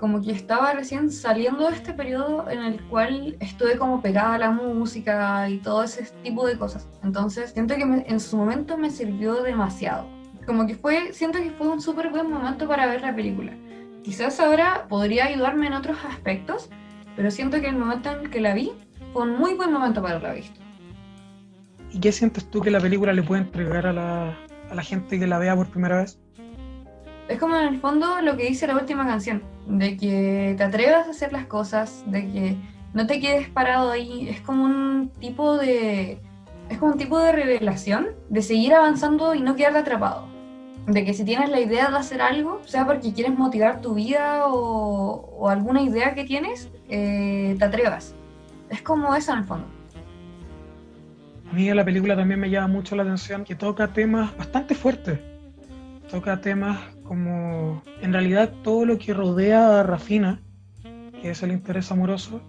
como 0.00 0.22
que 0.22 0.32
estaba 0.32 0.72
recién 0.72 1.12
saliendo 1.12 1.68
de 1.68 1.76
este 1.76 1.92
periodo 1.92 2.48
en 2.48 2.60
el 2.62 2.82
cual 2.88 3.36
estuve 3.38 3.76
como 3.76 4.00
pegada 4.00 4.34
a 4.34 4.38
la 4.38 4.50
música 4.50 5.48
y 5.50 5.58
todo 5.58 5.82
ese 5.82 6.04
tipo 6.22 6.46
de 6.46 6.56
cosas. 6.56 6.88
Entonces 7.04 7.50
siento 7.50 7.76
que 7.76 7.82
en 7.82 8.18
su 8.18 8.38
momento 8.38 8.78
me 8.78 8.90
sirvió 8.90 9.42
demasiado. 9.42 10.06
Como 10.46 10.66
que 10.66 10.74
fue, 10.74 11.12
siento 11.12 11.38
que 11.38 11.50
fue 11.50 11.68
un 11.68 11.82
súper 11.82 12.08
buen 12.10 12.30
momento 12.30 12.66
para 12.66 12.86
ver 12.86 13.02
la 13.02 13.14
película. 13.14 13.52
Quizás 14.02 14.40
ahora 14.40 14.86
podría 14.88 15.26
ayudarme 15.26 15.66
en 15.66 15.74
otros 15.74 15.98
aspectos, 16.08 16.70
pero 17.14 17.30
siento 17.30 17.60
que 17.60 17.68
el 17.68 17.76
momento 17.76 18.10
en 18.10 18.30
que 18.30 18.40
la 18.40 18.54
vi 18.54 18.72
fue 19.12 19.24
un 19.24 19.38
muy 19.38 19.52
buen 19.52 19.70
momento 19.70 20.00
para 20.00 20.16
haberla 20.16 20.32
visto. 20.32 20.58
¿Y 21.92 22.00
qué 22.00 22.10
sientes 22.10 22.50
tú 22.50 22.62
que 22.62 22.70
la 22.70 22.80
película 22.80 23.12
le 23.12 23.22
puede 23.22 23.42
entregar 23.42 23.86
a 23.86 23.92
la, 23.92 24.38
a 24.70 24.74
la 24.74 24.82
gente 24.82 25.18
que 25.18 25.26
la 25.26 25.38
vea 25.38 25.54
por 25.54 25.68
primera 25.68 25.98
vez? 25.98 26.19
Es 27.30 27.38
como 27.38 27.56
en 27.56 27.68
el 27.68 27.78
fondo 27.78 28.20
lo 28.22 28.36
que 28.36 28.48
dice 28.48 28.66
la 28.66 28.74
última 28.74 29.06
canción, 29.06 29.40
de 29.68 29.96
que 29.96 30.54
te 30.58 30.64
atrevas 30.64 31.06
a 31.06 31.10
hacer 31.10 31.32
las 31.32 31.46
cosas, 31.46 32.02
de 32.06 32.26
que 32.28 32.56
no 32.92 33.06
te 33.06 33.20
quedes 33.20 33.48
parado 33.48 33.92
ahí, 33.92 34.28
es 34.28 34.40
como 34.40 34.64
un 34.64 35.12
tipo 35.20 35.56
de 35.56 36.18
es 36.68 36.78
como 36.78 36.92
un 36.92 36.98
tipo 36.98 37.20
de 37.20 37.30
revelación 37.30 38.08
de 38.30 38.42
seguir 38.42 38.74
avanzando 38.74 39.32
y 39.36 39.42
no 39.42 39.54
quedarte 39.54 39.78
atrapado. 39.78 40.26
De 40.88 41.04
que 41.04 41.14
si 41.14 41.24
tienes 41.24 41.50
la 41.50 41.60
idea 41.60 41.88
de 41.88 41.98
hacer 41.98 42.20
algo, 42.20 42.62
sea 42.64 42.84
porque 42.84 43.12
quieres 43.12 43.38
motivar 43.38 43.80
tu 43.80 43.94
vida 43.94 44.46
o, 44.48 45.36
o 45.38 45.48
alguna 45.48 45.82
idea 45.82 46.14
que 46.14 46.24
tienes, 46.24 46.68
eh, 46.88 47.54
te 47.56 47.64
atrevas. 47.64 48.16
Es 48.70 48.82
como 48.82 49.14
eso 49.14 49.32
en 49.32 49.38
el 49.38 49.44
fondo. 49.44 49.66
A 51.48 51.54
mí 51.54 51.72
la 51.72 51.84
película 51.84 52.16
también 52.16 52.40
me 52.40 52.50
llama 52.50 52.66
mucho 52.66 52.96
la 52.96 53.04
atención 53.04 53.44
que 53.44 53.54
toca 53.54 53.92
temas 53.92 54.36
bastante 54.36 54.74
fuertes. 54.74 55.29
Toca 56.10 56.40
temas 56.40 56.78
como 57.04 57.82
en 58.00 58.12
realidad 58.12 58.52
todo 58.62 58.84
lo 58.84 58.98
que 58.98 59.14
rodea 59.14 59.80
a 59.80 59.82
Rafina, 59.82 60.40
que 61.20 61.30
es 61.30 61.42
el 61.42 61.52
interés 61.52 61.90
amoroso, 61.92 62.40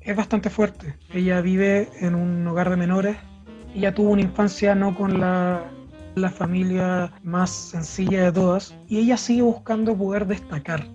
es 0.00 0.14
bastante 0.16 0.50
fuerte. 0.50 0.94
Ella 1.12 1.40
vive 1.40 1.88
en 2.00 2.14
un 2.14 2.46
hogar 2.46 2.70
de 2.70 2.76
menores. 2.76 3.16
Ella 3.74 3.94
tuvo 3.94 4.10
una 4.10 4.22
infancia 4.22 4.74
no 4.74 4.94
con 4.94 5.20
la, 5.20 5.64
la 6.14 6.30
familia 6.30 7.12
más 7.22 7.50
sencilla 7.50 8.24
de 8.24 8.32
todas 8.32 8.74
y 8.88 8.98
ella 8.98 9.16
sigue 9.16 9.42
buscando 9.42 9.96
poder 9.96 10.26
destacar. 10.26 10.86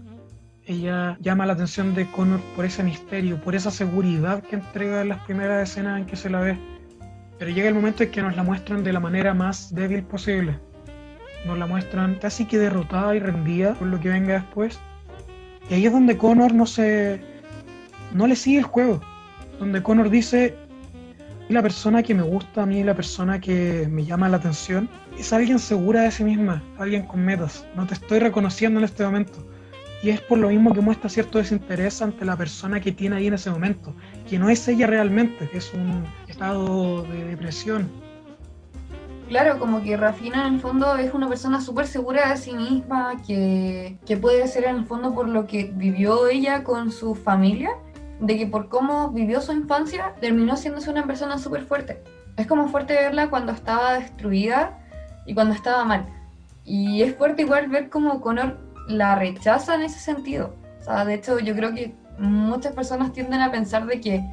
Ella 0.65 1.17
llama 1.19 1.45
la 1.45 1.53
atención 1.53 1.95
de 1.95 2.09
Connor 2.11 2.39
por 2.55 2.65
ese 2.65 2.83
misterio, 2.83 3.41
por 3.41 3.55
esa 3.55 3.71
seguridad 3.71 4.43
que 4.43 4.55
entrega 4.55 5.01
en 5.01 5.09
las 5.09 5.19
primeras 5.25 5.69
escenas 5.69 5.99
en 5.99 6.05
que 6.05 6.15
se 6.15 6.29
la 6.29 6.39
ve 6.39 6.57
pero 7.41 7.49
llega 7.49 7.69
el 7.69 7.73
momento 7.73 8.03
en 8.03 8.11
que 8.11 8.21
nos 8.21 8.35
la 8.35 8.43
muestran 8.43 8.83
de 8.83 8.93
la 8.93 8.99
manera 8.99 9.33
más 9.33 9.73
débil 9.73 10.03
posible. 10.03 10.59
Nos 11.45 11.57
la 11.57 11.65
muestran 11.65 12.15
casi 12.15 12.45
que 12.45 12.57
derrotada 12.57 13.15
y 13.15 13.19
rendida 13.19 13.73
por 13.73 13.87
lo 13.87 13.99
que 13.99 14.09
venga 14.09 14.33
después. 14.35 14.79
Y 15.69 15.75
ahí 15.75 15.85
es 15.85 15.91
donde 15.91 16.17
Connor 16.17 16.53
no 16.53 16.65
se. 16.65 17.21
no 18.13 18.27
le 18.27 18.35
sigue 18.35 18.59
el 18.59 18.63
juego. 18.63 19.01
Donde 19.59 19.81
Connor 19.81 20.09
dice. 20.09 20.55
La 21.49 21.61
persona 21.61 22.01
que 22.01 22.15
me 22.15 22.23
gusta 22.23 22.63
a 22.63 22.65
mí, 22.65 22.81
la 22.81 22.95
persona 22.95 23.41
que 23.41 23.85
me 23.91 24.05
llama 24.05 24.29
la 24.29 24.37
atención, 24.37 24.87
es 25.19 25.33
alguien 25.33 25.59
segura 25.59 26.03
de 26.03 26.11
sí 26.11 26.23
misma, 26.23 26.63
alguien 26.77 27.05
con 27.05 27.25
metas. 27.25 27.65
No 27.75 27.85
te 27.85 27.95
estoy 27.95 28.19
reconociendo 28.19 28.79
en 28.79 28.85
este 28.85 29.03
momento. 29.03 29.45
Y 30.01 30.09
es 30.09 30.21
por 30.21 30.37
lo 30.37 30.49
mismo 30.49 30.73
que 30.73 30.81
muestra 30.81 31.09
cierto 31.09 31.37
desinterés 31.39 32.01
ante 32.01 32.25
la 32.25 32.37
persona 32.37 32.79
que 32.79 32.91
tiene 32.91 33.17
ahí 33.17 33.27
en 33.27 33.33
ese 33.33 33.51
momento, 33.51 33.93
que 34.29 34.39
no 34.39 34.49
es 34.49 34.67
ella 34.67 34.87
realmente, 34.87 35.49
es 35.53 35.73
un 35.73 36.05
estado 36.27 37.03
de 37.03 37.25
depresión, 37.25 37.89
Claro, 39.31 39.59
como 39.59 39.81
que 39.81 39.95
Rafina 39.95 40.45
en 40.45 40.55
el 40.55 40.59
fondo 40.59 40.97
es 40.97 41.13
una 41.13 41.29
persona 41.29 41.61
súper 41.61 41.87
segura 41.87 42.31
de 42.31 42.35
sí 42.35 42.51
misma, 42.51 43.21
que, 43.25 43.97
que 44.05 44.17
puede 44.17 44.45
ser 44.49 44.65
en 44.65 44.75
el 44.75 44.85
fondo 44.85 45.15
por 45.15 45.29
lo 45.29 45.47
que 45.47 45.71
vivió 45.73 46.27
ella 46.27 46.65
con 46.65 46.91
su 46.91 47.15
familia, 47.15 47.69
de 48.19 48.37
que 48.37 48.45
por 48.45 48.67
cómo 48.67 49.09
vivió 49.11 49.39
su 49.39 49.53
infancia, 49.53 50.15
terminó 50.19 50.57
siendo 50.57 50.81
una 50.91 51.07
persona 51.07 51.37
súper 51.37 51.63
fuerte. 51.63 52.03
Es 52.35 52.45
como 52.45 52.67
fuerte 52.67 52.93
verla 52.93 53.29
cuando 53.29 53.53
estaba 53.53 53.93
destruida 53.93 54.77
y 55.25 55.33
cuando 55.33 55.55
estaba 55.55 55.85
mal. 55.85 56.07
Y 56.65 57.01
es 57.01 57.15
fuerte 57.15 57.43
igual 57.43 57.69
ver 57.69 57.89
cómo 57.89 58.19
Connor 58.19 58.57
la 58.89 59.15
rechaza 59.15 59.75
en 59.75 59.83
ese 59.83 59.99
sentido. 59.99 60.53
O 60.81 60.83
sea, 60.83 61.05
de 61.05 61.13
hecho, 61.13 61.39
yo 61.39 61.55
creo 61.55 61.73
que 61.73 61.95
muchas 62.19 62.73
personas 62.73 63.13
tienden 63.13 63.39
a 63.39 63.49
pensar 63.49 63.85
de 63.85 64.01
que 64.01 64.25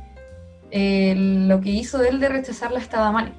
eh, 0.72 1.14
lo 1.16 1.60
que 1.60 1.70
hizo 1.70 2.02
él 2.02 2.18
de 2.18 2.30
rechazarla 2.30 2.80
estaba 2.80 3.12
mal. 3.12 3.32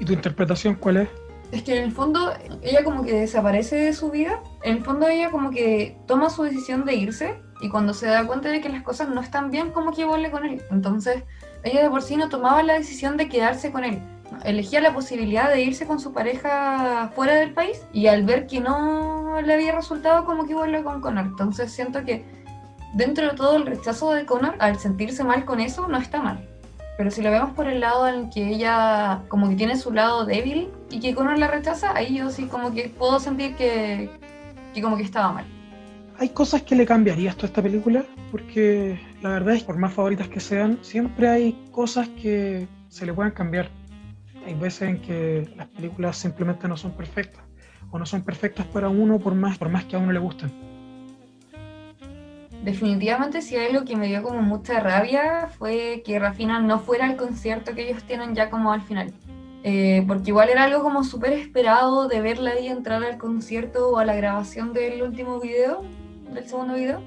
¿Y 0.00 0.04
tu 0.04 0.12
interpretación 0.12 0.74
cuál 0.74 0.98
es? 0.98 1.08
Es 1.50 1.62
que 1.62 1.76
en 1.76 1.84
el 1.84 1.92
fondo 1.92 2.32
ella 2.62 2.84
como 2.84 3.04
que 3.04 3.14
desaparece 3.14 3.76
de 3.76 3.92
su 3.92 4.10
vida, 4.10 4.42
en 4.62 4.76
el 4.76 4.84
fondo 4.84 5.08
ella 5.08 5.30
como 5.30 5.50
que 5.50 5.96
toma 6.06 6.28
su 6.28 6.42
decisión 6.42 6.84
de 6.84 6.94
irse 6.94 7.40
y 7.60 7.70
cuando 7.70 7.94
se 7.94 8.06
da 8.06 8.26
cuenta 8.26 8.50
de 8.50 8.60
que 8.60 8.68
las 8.68 8.82
cosas 8.82 9.08
no 9.08 9.20
están 9.20 9.50
bien, 9.50 9.70
como 9.70 9.92
que 9.92 10.04
vuelve 10.04 10.30
con 10.30 10.44
él. 10.44 10.62
Entonces 10.70 11.22
ella 11.62 11.82
de 11.82 11.90
por 11.90 12.02
sí 12.02 12.16
no 12.16 12.28
tomaba 12.28 12.62
la 12.62 12.74
decisión 12.74 13.16
de 13.16 13.28
quedarse 13.28 13.72
con 13.72 13.84
él, 13.84 14.00
elegía 14.44 14.80
la 14.80 14.94
posibilidad 14.94 15.48
de 15.48 15.62
irse 15.62 15.86
con 15.86 16.00
su 16.00 16.12
pareja 16.12 17.10
fuera 17.14 17.34
del 17.34 17.54
país 17.54 17.82
y 17.92 18.06
al 18.06 18.24
ver 18.24 18.46
que 18.46 18.60
no 18.60 19.40
le 19.40 19.54
había 19.54 19.74
resultado, 19.74 20.24
como 20.24 20.46
que 20.46 20.54
vuelve 20.54 20.82
con 20.82 21.00
Connor. 21.00 21.26
Entonces 21.26 21.72
siento 21.72 22.04
que 22.04 22.24
dentro 22.94 23.28
de 23.28 23.36
todo 23.36 23.56
el 23.56 23.66
rechazo 23.66 24.12
de 24.12 24.26
Connor, 24.26 24.54
al 24.58 24.78
sentirse 24.78 25.24
mal 25.24 25.44
con 25.44 25.60
eso, 25.60 25.88
no 25.88 25.98
está 25.98 26.22
mal. 26.22 26.46
Pero 26.98 27.12
si 27.12 27.22
lo 27.22 27.30
vemos 27.30 27.50
por 27.52 27.68
el 27.68 27.78
lado 27.78 28.08
en 28.08 28.28
que 28.28 28.48
ella 28.48 29.22
como 29.28 29.48
que 29.48 29.54
tiene 29.54 29.76
su 29.76 29.92
lado 29.92 30.26
débil 30.26 30.68
y 30.90 30.98
que 30.98 31.14
Connor 31.14 31.38
la 31.38 31.46
rechaza, 31.46 31.96
ahí 31.96 32.16
yo 32.16 32.28
sí 32.28 32.46
como 32.46 32.72
que 32.74 32.88
puedo 32.88 33.20
sentir 33.20 33.54
que, 33.54 34.10
que 34.74 34.82
como 34.82 34.96
que 34.96 35.04
estaba 35.04 35.32
mal. 35.32 35.44
Hay 36.18 36.30
cosas 36.30 36.62
que 36.62 36.74
le 36.74 36.84
cambiaría 36.84 37.30
esto 37.30 37.46
a 37.46 37.50
esta 37.50 37.62
película, 37.62 38.04
porque 38.32 39.00
la 39.22 39.28
verdad 39.28 39.54
es 39.54 39.60
que 39.60 39.66
por 39.66 39.78
más 39.78 39.94
favoritas 39.94 40.26
que 40.26 40.40
sean, 40.40 40.80
siempre 40.82 41.28
hay 41.28 41.52
cosas 41.70 42.08
que 42.20 42.66
se 42.88 43.06
le 43.06 43.14
pueden 43.14 43.30
cambiar. 43.30 43.70
Hay 44.44 44.54
veces 44.54 44.88
en 44.88 45.00
que 45.00 45.48
las 45.56 45.68
películas 45.68 46.16
simplemente 46.16 46.66
no 46.66 46.76
son 46.76 46.90
perfectas, 46.96 47.44
o 47.92 47.98
no 48.00 48.06
son 48.06 48.22
perfectas 48.22 48.66
para 48.66 48.88
uno 48.88 49.20
por 49.20 49.36
más, 49.36 49.56
por 49.56 49.68
más 49.68 49.84
que 49.84 49.94
a 49.94 50.00
uno 50.00 50.10
le 50.10 50.18
gusten 50.18 50.77
definitivamente 52.62 53.42
si 53.42 53.56
algo 53.56 53.84
que 53.84 53.96
me 53.96 54.08
dio 54.08 54.22
como 54.22 54.42
mucha 54.42 54.80
rabia 54.80 55.48
fue 55.58 56.02
que 56.04 56.18
Rafina 56.18 56.60
no 56.60 56.80
fuera 56.80 57.06
al 57.06 57.16
concierto 57.16 57.74
que 57.74 57.88
ellos 57.88 58.02
tienen 58.04 58.34
ya 58.34 58.50
como 58.50 58.72
al 58.72 58.82
final. 58.82 59.12
Eh, 59.64 60.04
porque 60.06 60.30
igual 60.30 60.50
era 60.50 60.64
algo 60.64 60.82
como 60.82 61.02
súper 61.02 61.32
esperado 61.32 62.08
de 62.08 62.20
verla 62.20 62.52
ahí 62.52 62.68
entrar 62.68 63.02
al 63.02 63.18
concierto 63.18 63.90
o 63.90 63.98
a 63.98 64.04
la 64.04 64.14
grabación 64.14 64.72
del 64.72 65.02
último 65.02 65.40
video, 65.40 65.84
del 66.32 66.46
segundo 66.46 66.74
video. 66.74 67.02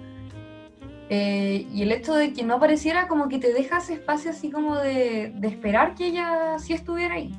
Eh, 1.09 1.67
y 1.73 1.81
el 1.81 1.91
hecho 1.91 2.13
de 2.13 2.31
que 2.33 2.43
no 2.43 2.55
apareciera 2.55 3.07
como 3.07 3.27
que 3.27 3.37
te 3.37 3.51
deja 3.51 3.79
espacio 3.79 4.31
así 4.31 4.49
como 4.49 4.77
de, 4.77 5.33
de, 5.35 5.47
esperar 5.47 5.93
que 5.95 6.07
ella 6.07 6.57
sí 6.59 6.73
estuviera 6.73 7.15
ahí. 7.15 7.33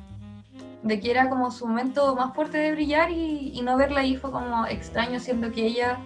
De 0.83 0.99
que 0.99 1.09
era 1.09 1.29
como 1.29 1.49
su 1.49 1.67
momento 1.67 2.15
más 2.15 2.35
fuerte 2.35 2.57
de 2.57 2.71
brillar 2.71 3.09
y, 3.11 3.51
y 3.53 3.61
no 3.61 3.77
verla 3.77 4.01
ahí 4.01 4.15
fue 4.15 4.31
como 4.31 4.65
extraño, 4.67 5.19
siendo 5.19 5.51
que 5.51 5.65
ella 5.65 5.99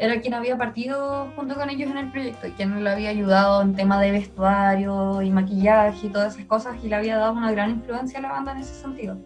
era 0.00 0.18
quien 0.22 0.32
había 0.32 0.56
partido 0.56 1.30
junto 1.36 1.54
con 1.54 1.68
ellos 1.68 1.90
en 1.90 1.98
el 1.98 2.10
proyecto 2.10 2.46
y 2.48 2.52
quien 2.52 2.82
le 2.82 2.88
había 2.88 3.10
ayudado 3.10 3.60
en 3.60 3.74
tema 3.74 4.00
de 4.00 4.10
vestuario 4.10 5.20
y 5.20 5.30
maquillaje 5.30 6.06
y 6.06 6.08
todas 6.08 6.34
esas 6.34 6.46
cosas 6.46 6.76
y 6.82 6.88
le 6.88 6.96
había 6.96 7.18
dado 7.18 7.34
una 7.34 7.52
gran 7.52 7.70
influencia 7.70 8.18
a 8.18 8.22
la 8.22 8.30
banda 8.30 8.52
en 8.52 8.58
ese 8.58 8.74
sentido. 8.74 9.18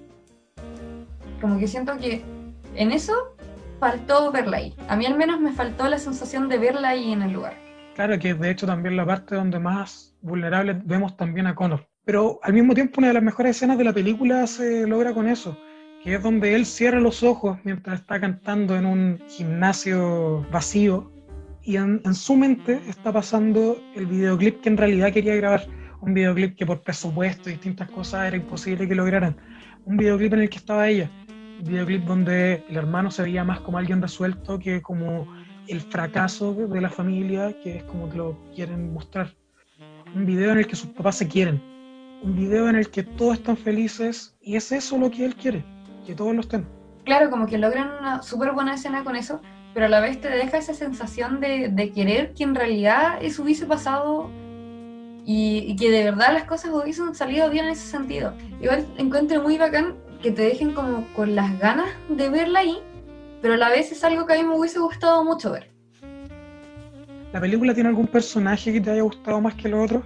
Como 1.40 1.60
que 1.60 1.68
siento 1.68 1.96
que 1.96 2.24
en 2.74 2.90
eso 2.90 3.36
faltó 3.78 4.32
verla 4.32 4.56
ahí. 4.56 4.74
A 4.88 4.96
mí 4.96 5.06
al 5.06 5.16
menos 5.16 5.40
me 5.40 5.52
faltó 5.52 5.88
la 5.88 5.98
sensación 5.98 6.48
de 6.48 6.58
verla 6.58 6.88
ahí 6.88 7.12
en 7.12 7.22
el 7.22 7.32
lugar. 7.32 7.54
Claro 7.94 8.18
que 8.18 8.34
de 8.34 8.50
hecho 8.50 8.66
también 8.66 8.96
la 8.96 9.06
parte 9.06 9.36
donde 9.36 9.60
más 9.60 10.16
vulnerable 10.22 10.80
vemos 10.84 11.16
también 11.16 11.46
a 11.46 11.54
Connor. 11.54 11.86
Pero 12.04 12.40
al 12.42 12.52
mismo 12.52 12.74
tiempo 12.74 12.94
una 12.98 13.08
de 13.08 13.14
las 13.14 13.22
mejores 13.22 13.56
escenas 13.56 13.78
de 13.78 13.84
la 13.84 13.92
película 13.92 14.44
se 14.48 14.88
logra 14.88 15.14
con 15.14 15.28
eso 15.28 15.56
que 16.04 16.16
es 16.16 16.22
donde 16.22 16.54
él 16.54 16.66
cierra 16.66 17.00
los 17.00 17.22
ojos 17.22 17.58
mientras 17.64 18.00
está 18.00 18.20
cantando 18.20 18.76
en 18.76 18.84
un 18.84 19.18
gimnasio 19.26 20.46
vacío. 20.52 21.10
Y 21.62 21.76
en, 21.76 22.02
su 22.14 22.36
mente 22.36 22.78
está 22.86 23.10
pasando 23.10 23.82
el 23.96 24.04
videoclip 24.04 24.60
que 24.60 24.68
en 24.68 24.76
realidad 24.76 25.14
quería 25.14 25.34
grabar, 25.34 25.66
un 26.02 26.12
videoclip 26.12 26.56
que 26.56 26.66
por 26.66 26.82
presupuesto 26.82 27.48
y 27.48 27.52
distintas 27.52 27.90
cosas 27.90 28.26
era 28.26 28.36
imposible 28.36 28.86
que 28.86 28.94
lograran, 28.94 29.34
un 29.86 29.96
videoclip 29.96 30.34
en 30.34 30.40
el 30.40 30.50
que 30.50 30.58
estaba 30.58 30.86
ella, 30.90 31.10
un 31.58 31.64
videoclip 31.64 32.04
donde 32.04 32.62
el 32.68 32.76
hermano 32.76 33.10
se 33.10 33.22
veía 33.22 33.42
más 33.42 33.60
como 33.60 33.78
alguien 33.78 34.02
resuelto 34.02 34.58
que 34.58 34.82
como 34.82 35.26
el 35.68 35.80
fracaso 35.80 36.52
de 36.52 36.80
la 36.82 36.90
familia, 36.90 37.56
que 37.62 37.78
es 37.78 37.84
como 37.84 38.10
que 38.10 38.18
lo 38.18 38.38
quieren 38.54 38.92
mostrar, 38.92 39.34
un 40.14 40.26
video 40.26 40.52
en 40.52 40.58
el 40.58 40.66
que 40.66 40.76
sus 40.76 40.90
papás 40.90 41.16
se 41.16 41.28
quieren, 41.28 41.62
un 42.22 42.36
video 42.36 42.68
en 42.68 42.76
el 42.76 42.90
que 42.90 43.04
todos 43.04 43.38
están 43.38 43.56
felices 43.56 44.36
y 44.42 44.56
es 44.56 44.70
eso 44.70 44.98
lo 44.98 45.10
que 45.10 45.24
él 45.24 45.34
quiere 45.34 45.64
que 46.04 46.14
todos 46.14 46.34
los 46.34 46.48
temas. 46.48 46.68
Claro, 47.04 47.30
como 47.30 47.46
que 47.46 47.58
logran 47.58 47.90
una 48.00 48.22
súper 48.22 48.52
buena 48.52 48.74
escena 48.74 49.04
con 49.04 49.16
eso, 49.16 49.40
pero 49.74 49.86
a 49.86 49.88
la 49.88 50.00
vez 50.00 50.20
te 50.20 50.28
deja 50.28 50.58
esa 50.58 50.74
sensación 50.74 51.40
de, 51.40 51.68
de 51.68 51.92
querer 51.92 52.32
que 52.34 52.44
en 52.44 52.54
realidad 52.54 53.18
eso 53.20 53.42
hubiese 53.42 53.66
pasado 53.66 54.30
y, 55.26 55.76
que 55.76 55.90
de 55.90 56.04
verdad 56.04 56.32
las 56.32 56.44
cosas 56.44 56.70
hubiesen 56.72 57.14
salido 57.14 57.48
bien 57.50 57.66
en 57.66 57.72
ese 57.72 57.86
sentido. 57.86 58.34
Igual 58.60 58.86
encuentro 58.98 59.42
muy 59.42 59.58
bacán 59.58 59.96
que 60.22 60.30
te 60.30 60.42
dejen 60.42 60.72
como 60.72 61.06
con 61.14 61.34
las 61.34 61.58
ganas 61.58 61.88
de 62.08 62.28
verla 62.28 62.60
ahí, 62.60 62.78
pero 63.42 63.54
a 63.54 63.56
la 63.56 63.68
vez 63.68 63.92
es 63.92 64.04
algo 64.04 64.26
que 64.26 64.34
a 64.34 64.36
mí 64.36 64.44
me 64.44 64.56
hubiese 64.56 64.78
gustado 64.78 65.24
mucho 65.24 65.52
ver. 65.52 65.70
¿La 67.32 67.40
película 67.40 67.74
tiene 67.74 67.88
algún 67.88 68.06
personaje 68.06 68.72
que 68.72 68.80
te 68.80 68.90
haya 68.90 69.02
gustado 69.02 69.40
más 69.40 69.54
que 69.54 69.68
los 69.68 69.84
otros? 69.84 70.04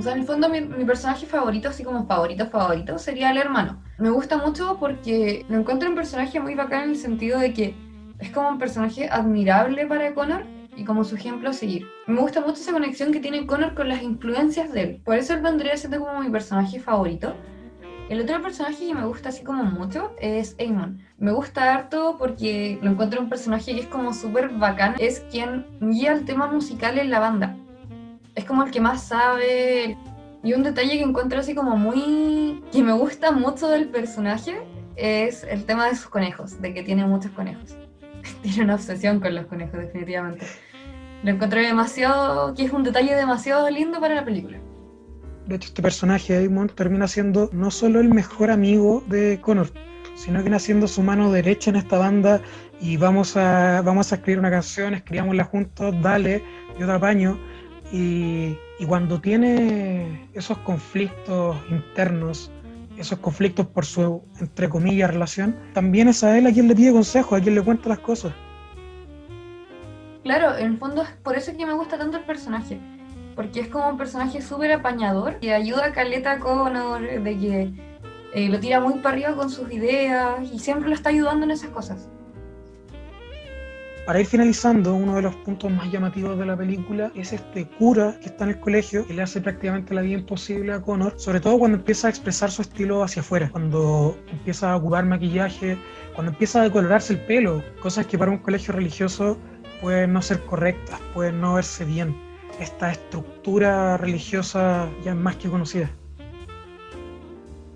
O 0.00 0.02
sea, 0.02 0.14
en 0.14 0.20
el 0.20 0.24
fondo 0.24 0.48
mi, 0.48 0.62
personaje 0.86 1.26
favorito, 1.26 1.68
así 1.68 1.84
como 1.84 2.06
favorito, 2.06 2.46
favorito, 2.46 2.98
sería 2.98 3.32
el 3.32 3.36
hermano. 3.36 3.82
Me 3.98 4.08
gusta 4.08 4.38
mucho 4.38 4.78
porque 4.80 5.44
lo 5.50 5.58
encuentro 5.58 5.90
un 5.90 5.94
personaje 5.94 6.40
muy 6.40 6.54
bacán 6.54 6.84
en 6.84 6.90
el 6.92 6.96
sentido 6.96 7.38
de 7.38 7.52
que 7.52 7.74
es 8.18 8.30
como 8.30 8.48
un 8.48 8.58
personaje 8.58 9.10
admirable 9.10 9.84
para 9.84 10.14
Connor 10.14 10.46
y 10.74 10.86
como 10.86 11.04
su 11.04 11.16
ejemplo 11.16 11.50
a 11.50 11.52
seguir. 11.52 11.86
Me 12.06 12.18
gusta 12.18 12.40
mucho 12.40 12.62
esa 12.62 12.72
conexión 12.72 13.12
que 13.12 13.20
tiene 13.20 13.46
Connor 13.46 13.74
con 13.74 13.90
las 13.90 14.02
influencias 14.02 14.72
de 14.72 14.82
él. 14.84 15.02
Por 15.04 15.16
eso 15.16 15.34
él 15.34 15.42
vendría 15.42 15.76
siendo 15.76 16.00
como 16.00 16.22
mi 16.22 16.30
personaje 16.30 16.80
favorito. 16.80 17.34
El 18.08 18.22
otro 18.22 18.40
personaje 18.40 18.86
que 18.86 18.94
me 18.94 19.04
gusta 19.04 19.28
así 19.28 19.44
como 19.44 19.64
mucho 19.64 20.12
es 20.18 20.56
Amon. 20.66 21.02
Me 21.18 21.32
gusta 21.32 21.74
harto 21.74 22.16
porque 22.18 22.78
lo 22.80 22.92
encuentro 22.92 23.20
un 23.20 23.28
personaje 23.28 23.74
que 23.74 23.80
es 23.80 23.86
como 23.86 24.14
súper 24.14 24.48
bacán. 24.48 24.94
Es 24.98 25.20
quien 25.30 25.66
guía 25.78 26.12
el 26.12 26.24
tema 26.24 26.46
musical 26.46 26.98
en 26.98 27.10
la 27.10 27.20
banda 27.20 27.54
es 28.40 28.44
como 28.46 28.64
el 28.64 28.70
que 28.70 28.80
más 28.80 29.04
sabe. 29.04 29.96
Y 30.42 30.54
un 30.54 30.62
detalle 30.62 30.98
que 30.98 31.04
encuentro 31.04 31.38
así 31.38 31.54
como 31.54 31.76
muy... 31.76 32.62
que 32.72 32.82
me 32.82 32.92
gusta 32.92 33.30
mucho 33.30 33.68
del 33.68 33.88
personaje 33.88 34.62
es 34.96 35.44
el 35.44 35.64
tema 35.64 35.86
de 35.86 35.94
sus 35.94 36.08
conejos, 36.08 36.60
de 36.60 36.74
que 36.74 36.82
tiene 36.82 37.06
muchos 37.06 37.30
conejos. 37.32 37.76
tiene 38.42 38.64
una 38.64 38.74
obsesión 38.74 39.20
con 39.20 39.34
los 39.34 39.46
conejos, 39.46 39.78
definitivamente. 39.78 40.46
Lo 41.22 41.30
encontré 41.30 41.62
demasiado... 41.62 42.54
que 42.54 42.64
es 42.64 42.72
un 42.72 42.82
detalle 42.82 43.14
demasiado 43.14 43.68
lindo 43.68 44.00
para 44.00 44.14
la 44.14 44.24
película. 44.24 44.58
De 45.46 45.56
hecho, 45.56 45.68
este 45.68 45.82
personaje, 45.82 46.42
Damon, 46.42 46.68
termina 46.68 47.06
siendo 47.06 47.50
no 47.52 47.70
solo 47.70 48.00
el 48.00 48.08
mejor 48.08 48.50
amigo 48.50 49.02
de 49.08 49.40
Connor, 49.40 49.70
sino 50.14 50.42
que 50.42 50.58
siendo 50.58 50.86
su 50.86 51.02
mano 51.02 51.32
derecha 51.32 51.70
en 51.70 51.76
esta 51.76 51.98
banda 51.98 52.40
y 52.80 52.96
vamos 52.96 53.36
a, 53.36 53.82
vamos 53.82 54.12
a 54.12 54.16
escribir 54.16 54.38
una 54.38 54.50
canción, 54.50 54.94
escribámosla 54.94 55.44
juntos, 55.44 55.94
dale, 56.00 56.42
yo 56.78 56.86
te 56.86 56.92
apaño 56.92 57.38
y, 57.92 58.56
cuando 58.86 59.20
tiene 59.20 60.28
esos 60.34 60.58
conflictos 60.58 61.56
internos, 61.70 62.50
esos 62.96 63.18
conflictos 63.18 63.66
por 63.66 63.84
su, 63.84 64.22
entre 64.40 64.68
comillas, 64.68 65.10
relación, 65.10 65.56
también 65.74 66.08
es 66.08 66.22
a 66.24 66.36
él 66.36 66.46
a 66.46 66.52
quien 66.52 66.68
le 66.68 66.74
pide 66.74 66.92
consejos, 66.92 67.38
a 67.38 67.42
quien 67.42 67.54
le 67.54 67.62
cuenta 67.62 67.88
las 67.88 67.98
cosas. 67.98 68.32
Claro, 70.22 70.56
en 70.56 70.72
el 70.72 70.78
fondo 70.78 71.02
es 71.02 71.10
por 71.22 71.36
eso 71.36 71.56
que 71.56 71.66
me 71.66 71.72
gusta 71.72 71.98
tanto 71.98 72.18
el 72.18 72.24
personaje, 72.24 72.78
porque 73.34 73.60
es 73.60 73.68
como 73.68 73.88
un 73.88 73.96
personaje 73.96 74.42
súper 74.42 74.72
apañador 74.72 75.38
y 75.40 75.48
ayuda 75.50 75.86
a 75.86 75.92
Caleta 75.92 76.38
Connor 76.38 77.00
de 77.00 77.38
que 77.38 77.72
eh, 78.34 78.48
lo 78.48 78.60
tira 78.60 78.80
muy 78.80 78.94
para 79.00 79.14
arriba 79.14 79.34
con 79.34 79.50
sus 79.50 79.72
ideas 79.72 80.40
y 80.52 80.58
siempre 80.58 80.88
lo 80.88 80.94
está 80.94 81.08
ayudando 81.08 81.44
en 81.44 81.52
esas 81.52 81.70
cosas. 81.70 82.08
Para 84.10 84.22
ir 84.22 84.26
finalizando, 84.26 84.92
uno 84.92 85.14
de 85.14 85.22
los 85.22 85.36
puntos 85.36 85.70
más 85.70 85.88
llamativos 85.92 86.36
de 86.36 86.44
la 86.44 86.56
película 86.56 87.12
es 87.14 87.32
este 87.32 87.68
cura 87.68 88.18
que 88.20 88.26
está 88.26 88.42
en 88.42 88.50
el 88.50 88.58
colegio, 88.58 89.06
que 89.06 89.14
le 89.14 89.22
hace 89.22 89.40
prácticamente 89.40 89.94
la 89.94 90.00
vida 90.00 90.18
imposible 90.18 90.72
a 90.72 90.80
Connor, 90.80 91.14
sobre 91.16 91.38
todo 91.38 91.60
cuando 91.60 91.78
empieza 91.78 92.08
a 92.08 92.10
expresar 92.10 92.50
su 92.50 92.62
estilo 92.62 93.04
hacia 93.04 93.22
afuera, 93.22 93.48
cuando 93.52 94.18
empieza 94.32 94.72
a 94.72 94.76
ocupar 94.78 95.06
maquillaje, 95.06 95.78
cuando 96.12 96.32
empieza 96.32 96.60
a 96.60 96.64
decolorarse 96.64 97.12
el 97.12 97.20
pelo, 97.20 97.62
cosas 97.80 98.04
que 98.06 98.18
para 98.18 98.32
un 98.32 98.38
colegio 98.38 98.74
religioso 98.74 99.38
pueden 99.80 100.12
no 100.12 100.22
ser 100.22 100.40
correctas, 100.40 100.98
pueden 101.14 101.40
no 101.40 101.54
verse 101.54 101.84
bien. 101.84 102.12
Esta 102.58 102.90
estructura 102.90 103.96
religiosa 103.96 104.88
ya 105.04 105.12
es 105.12 105.16
más 105.16 105.36
que 105.36 105.48
conocida. 105.48 105.88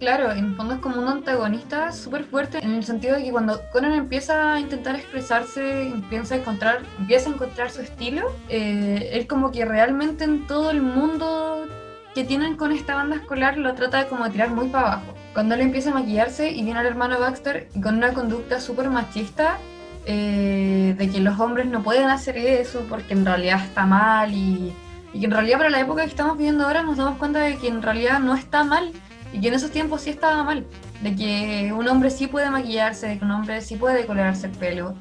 Claro, 0.05 0.33
en 0.33 0.45
el 0.45 0.55
fondo 0.55 0.75
es 0.75 0.81
como 0.81 1.01
un 1.01 1.09
antagonista 1.09 1.91
súper 1.91 2.25
fuerte 2.25 2.59
en 2.59 2.75
el 2.75 2.85
sentido 2.85 3.17
de 3.17 3.25
que 3.25 3.31
cuando 3.31 3.63
Conan 3.73 3.93
empieza 3.93 4.53
a 4.53 4.61
intentar 4.61 4.97
expresarse, 4.97 5.87
empieza 5.87 6.35
a 6.35 6.39
encontrar, 6.39 6.83
empieza 6.99 7.31
a 7.31 7.33
encontrar 7.33 7.71
su 7.71 7.81
estilo, 7.81 8.31
eh, 8.51 9.09
él 9.15 9.27
como 9.27 9.51
que 9.51 9.65
realmente 9.65 10.25
en 10.25 10.47
todo 10.47 10.71
el 10.73 10.83
mundo 10.83 11.67
que 12.15 12.23
tienen 12.23 12.59
con 12.59 12.71
esta 12.71 12.97
banda 12.97 13.17
escolar 13.17 13.57
lo 13.57 13.73
trata 13.73 13.97
de 13.97 14.07
como 14.07 14.31
tirar 14.31 14.51
muy 14.51 14.69
para 14.69 14.89
abajo. 14.89 15.15
Cuando 15.33 15.55
él 15.55 15.63
empieza 15.63 15.91
a 15.91 15.95
maquillarse 15.95 16.51
y 16.51 16.63
viene 16.65 16.81
al 16.81 16.87
hermano 16.87 17.19
Baxter 17.19 17.71
y 17.75 17.81
con 17.81 17.97
una 17.97 18.13
conducta 18.13 18.61
súper 18.61 18.91
machista, 18.91 19.57
eh, 20.05 20.95
de 20.99 21.09
que 21.09 21.21
los 21.21 21.41
hombres 21.41 21.65
no 21.65 21.83
pueden 21.83 22.11
hacer 22.11 22.37
eso 22.37 22.85
porque 22.91 23.15
en 23.15 23.25
realidad 23.25 23.65
está 23.65 23.87
mal 23.87 24.35
y, 24.35 24.75
y 25.15 25.21
que 25.21 25.25
en 25.25 25.33
realidad 25.33 25.57
para 25.57 25.71
la 25.71 25.81
época 25.81 26.03
que 26.03 26.11
estamos 26.11 26.37
viviendo 26.37 26.67
ahora 26.67 26.83
nos 26.83 26.99
damos 26.99 27.17
cuenta 27.17 27.39
de 27.39 27.57
que 27.57 27.69
en 27.69 27.81
realidad 27.81 28.21
no 28.21 28.35
está 28.35 28.65
mal 28.65 28.93
y 29.35 29.41
que 29.41 29.49
en 29.49 29.55
esos 29.55 29.73
tiempos 29.73 30.03
sí 30.03 30.11
estaba 30.11 30.45
mal, 30.45 30.65
de 31.03 31.17
que 31.17 31.73
un 31.73 31.89
hombre 31.89 32.11
sí 32.11 32.29
puede 32.29 32.49
maquillarse, 32.51 33.09
de 33.09 33.19
que 33.19 33.25
un 33.25 33.33
hombre 33.33 33.61
sí 33.63 33.75
puede 33.75 33.97
decolorarse 33.97 34.47
el 34.47 34.53
pelo. 34.53 34.95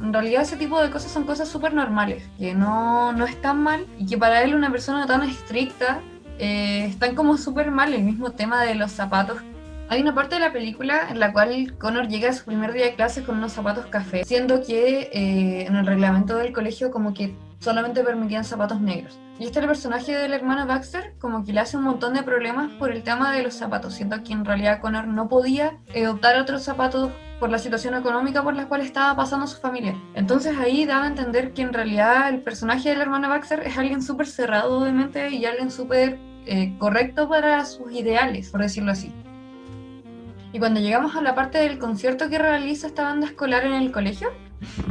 En 0.00 0.12
realidad 0.12 0.42
ese 0.42 0.56
tipo 0.56 0.80
de 0.80 0.88
cosas 0.88 1.10
son 1.10 1.24
cosas 1.24 1.48
súper 1.48 1.74
normales, 1.74 2.22
que 2.38 2.54
no, 2.54 3.12
no 3.12 3.26
están 3.26 3.60
mal 3.60 3.86
y 3.98 4.06
que 4.06 4.16
para 4.16 4.42
él 4.42 4.54
una 4.54 4.70
persona 4.70 5.04
tan 5.06 5.24
estricta 5.24 6.00
eh, 6.38 6.86
están 6.86 7.16
como 7.16 7.36
súper 7.36 7.72
mal. 7.72 7.92
El 7.92 8.04
mismo 8.04 8.30
tema 8.30 8.62
de 8.62 8.76
los 8.76 8.92
zapatos. 8.92 9.38
Hay 9.88 10.00
una 10.00 10.14
parte 10.14 10.36
de 10.36 10.40
la 10.40 10.52
película 10.52 11.08
en 11.10 11.18
la 11.18 11.32
cual 11.32 11.76
Connor 11.76 12.06
llega 12.06 12.30
a 12.30 12.32
su 12.32 12.44
primer 12.44 12.72
día 12.72 12.84
de 12.84 12.94
clase 12.94 13.24
con 13.24 13.38
unos 13.38 13.52
zapatos 13.52 13.86
café, 13.86 14.24
siendo 14.24 14.62
que 14.62 15.10
eh, 15.12 15.66
en 15.66 15.74
el 15.74 15.84
reglamento 15.84 16.36
del 16.36 16.52
colegio 16.52 16.92
como 16.92 17.12
que 17.12 17.34
solamente 17.60 18.02
permitían 18.02 18.44
zapatos 18.44 18.80
negros. 18.80 19.20
Y 19.38 19.44
este 19.44 19.60
el 19.60 19.66
personaje 19.66 20.16
del 20.16 20.32
hermano 20.32 20.66
Baxter 20.66 21.14
como 21.18 21.44
que 21.44 21.52
le 21.52 21.60
hace 21.60 21.76
un 21.76 21.84
montón 21.84 22.14
de 22.14 22.22
problemas 22.22 22.70
por 22.72 22.90
el 22.90 23.02
tema 23.02 23.32
de 23.32 23.42
los 23.42 23.54
zapatos, 23.54 23.94
siendo 23.94 24.22
que 24.22 24.32
en 24.32 24.44
realidad 24.44 24.80
Connor 24.80 25.06
no 25.06 25.28
podía 25.28 25.78
eh, 25.94 26.08
optar 26.08 26.36
a 26.36 26.42
otros 26.42 26.62
zapatos 26.62 27.10
por 27.38 27.50
la 27.50 27.58
situación 27.58 27.94
económica 27.94 28.42
por 28.42 28.54
la 28.54 28.68
cual 28.68 28.82
estaba 28.82 29.16
pasando 29.16 29.46
su 29.46 29.58
familia. 29.58 29.94
Entonces 30.14 30.58
ahí 30.58 30.84
dan 30.84 31.04
a 31.04 31.06
entender 31.06 31.52
que 31.52 31.62
en 31.62 31.72
realidad 31.72 32.28
el 32.28 32.42
personaje 32.42 32.90
del 32.90 33.00
hermano 33.00 33.28
Baxter 33.28 33.60
es 33.66 33.78
alguien 33.78 34.02
súper 34.02 34.26
cerrado 34.26 34.84
de 34.84 34.92
mente 34.92 35.30
y 35.30 35.46
alguien 35.46 35.70
súper 35.70 36.18
eh, 36.46 36.74
correcto 36.78 37.28
para 37.28 37.64
sus 37.64 37.92
ideales, 37.92 38.50
por 38.50 38.60
decirlo 38.60 38.92
así. 38.92 39.12
Y 40.52 40.58
cuando 40.58 40.80
llegamos 40.80 41.14
a 41.16 41.22
la 41.22 41.34
parte 41.34 41.58
del 41.58 41.78
concierto 41.78 42.28
que 42.28 42.38
realiza 42.38 42.88
esta 42.88 43.04
banda 43.04 43.26
escolar 43.26 43.64
en 43.64 43.72
el 43.72 43.92
colegio, 43.92 44.30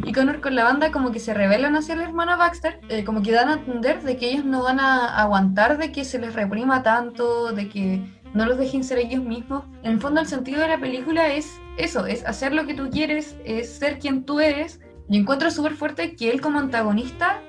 y 0.04 0.12
Connor 0.14 0.42
con 0.42 0.56
la 0.56 0.64
banda 0.64 0.92
como 0.92 1.12
que 1.12 1.20
se 1.20 1.34
rebelan 1.34 1.76
hacia 1.76 1.96
el 1.96 2.02
hermano 2.02 2.38
Baxter, 2.38 2.80
eh, 2.90 3.04
como 3.04 3.22
que 3.22 3.32
dan 3.32 3.50
a 3.50 3.54
entender 3.54 4.02
de 4.02 4.18
que 4.18 4.32
ellos 4.32 4.46
no 4.46 4.64
van 4.64 4.80
a 4.80 5.20
aguantar 5.22 5.78
de 5.78 5.92
que 5.92 6.06
se 6.06 6.20
les 6.20 6.34
reprima 6.34 6.84
tanto, 6.84 7.52
de 7.52 7.70
que 7.70 8.02
no 8.34 8.46
los 8.46 8.58
dejen 8.58 8.84
ser 8.84 9.00
ellos 9.00 9.24
mismos. 9.24 9.66
En 9.84 9.94
el 9.94 10.00
fondo 10.00 10.22
el 10.22 10.28
sentido 10.28 10.62
de 10.62 10.68
la 10.68 10.80
película 10.80 11.34
es 11.34 11.60
eso, 11.78 12.06
es 12.06 12.26
hacer 12.26 12.54
lo 12.54 12.66
que 12.66 12.74
tú 12.74 12.90
quieres, 12.90 13.36
es 13.46 13.70
ser 13.70 14.00
quien 14.00 14.24
tú 14.24 14.40
eres. 14.40 14.80
Y 15.08 15.18
encuentro 15.18 15.50
súper 15.50 15.74
fuerte 15.74 16.16
que 16.16 16.30
él 16.30 16.40
como 16.40 16.60
antagonista 16.60 17.42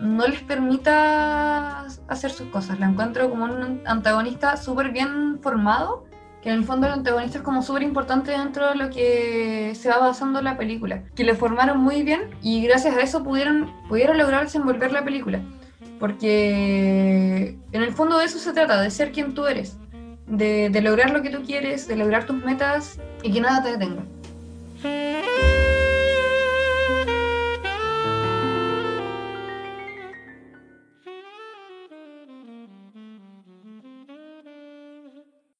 no 0.00 0.26
les 0.26 0.42
permita 0.42 1.86
hacer 2.08 2.30
sus 2.30 2.48
cosas. 2.48 2.78
La 2.78 2.86
encuentro 2.86 3.30
como 3.30 3.44
un 3.44 3.82
antagonista 3.86 4.56
súper 4.56 4.90
bien 4.90 5.40
formado 5.42 6.07
que 6.42 6.50
en 6.50 6.56
el 6.56 6.64
fondo 6.64 6.86
el 6.86 6.92
antagonista 6.92 7.38
es 7.38 7.44
como 7.44 7.62
súper 7.62 7.82
importante 7.82 8.30
dentro 8.30 8.68
de 8.68 8.74
lo 8.76 8.90
que 8.90 9.72
se 9.74 9.88
va 9.88 9.98
basando 9.98 10.40
la 10.40 10.56
película, 10.56 11.02
que 11.14 11.24
le 11.24 11.34
formaron 11.34 11.78
muy 11.78 12.02
bien 12.02 12.30
y 12.42 12.62
gracias 12.62 12.96
a 12.96 13.00
eso 13.00 13.24
pudieron, 13.24 13.72
pudieron 13.88 14.18
lograr 14.18 14.44
desenvolver 14.44 14.92
la 14.92 15.04
película, 15.04 15.40
porque 15.98 17.56
en 17.72 17.82
el 17.82 17.92
fondo 17.92 18.18
de 18.18 18.26
eso 18.26 18.38
se 18.38 18.52
trata, 18.52 18.80
de 18.80 18.90
ser 18.90 19.12
quien 19.12 19.34
tú 19.34 19.46
eres, 19.46 19.76
de, 20.26 20.70
de 20.70 20.80
lograr 20.80 21.10
lo 21.10 21.22
que 21.22 21.30
tú 21.30 21.42
quieres, 21.42 21.88
de 21.88 21.96
lograr 21.96 22.24
tus 22.24 22.36
metas 22.44 22.98
y 23.22 23.32
que 23.32 23.40
nada 23.40 23.62
te 23.62 23.72
detenga. 23.72 24.02